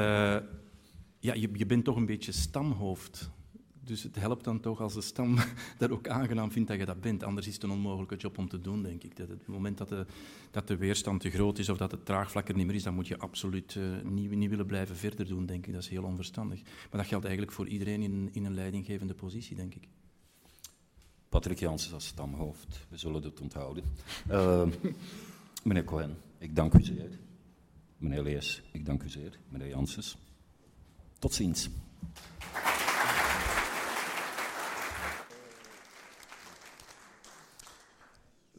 [1.18, 3.30] ja, je, je bent toch een beetje stamhoofd
[3.90, 5.36] dus het helpt dan toch als de stam
[5.78, 7.24] dat ook aangenaam vindt dat je dat bent.
[7.24, 9.16] Anders is het een onmogelijke job om te doen, denk ik.
[9.16, 10.06] Dat het moment dat de,
[10.50, 12.94] dat de weerstand te groot is of dat het traagvlak er niet meer is, dan
[12.94, 15.72] moet je absoluut uh, niet, niet willen blijven verder doen, denk ik.
[15.72, 16.62] Dat is heel onverstandig.
[16.62, 19.88] Maar dat geldt eigenlijk voor iedereen in, in een leidinggevende positie, denk ik.
[21.28, 23.84] Patrick Janssens als stamhoofd, we zullen het onthouden.
[24.30, 24.66] Uh,
[25.64, 27.18] meneer Cohen, ik dank u zeer.
[27.98, 29.38] Meneer Lees, ik dank u zeer.
[29.48, 30.16] Meneer Janssens,
[31.18, 31.70] tot ziens.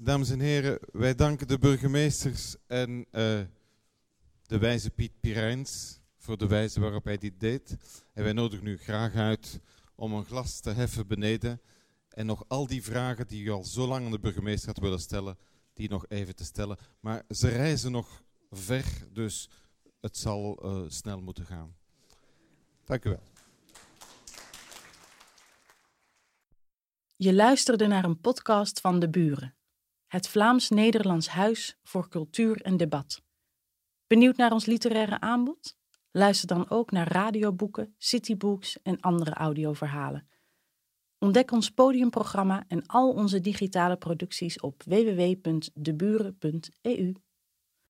[0.03, 3.03] Dames en heren, wij danken de burgemeesters en uh,
[4.41, 7.77] de wijze Piet Pirijns voor de wijze waarop hij dit deed.
[8.13, 9.59] En wij nodigen u graag uit
[9.95, 11.61] om een glas te heffen beneden
[12.09, 14.99] en nog al die vragen die u al zo lang aan de burgemeester had willen
[14.99, 15.37] stellen,
[15.73, 16.77] die nog even te stellen.
[16.99, 19.49] Maar ze reizen nog ver, dus
[19.99, 21.75] het zal uh, snel moeten gaan.
[22.85, 23.23] Dank u wel.
[27.15, 29.55] Je luisterde naar een podcast van De Buren
[30.11, 33.23] het Vlaams-Nederlands Huis voor Cultuur en Debat.
[34.07, 35.77] Benieuwd naar ons literaire aanbod?
[36.11, 40.27] Luister dan ook naar radioboeken, citybooks en andere audioverhalen.
[41.17, 47.13] Ontdek ons podiumprogramma en al onze digitale producties op www.deburen.eu.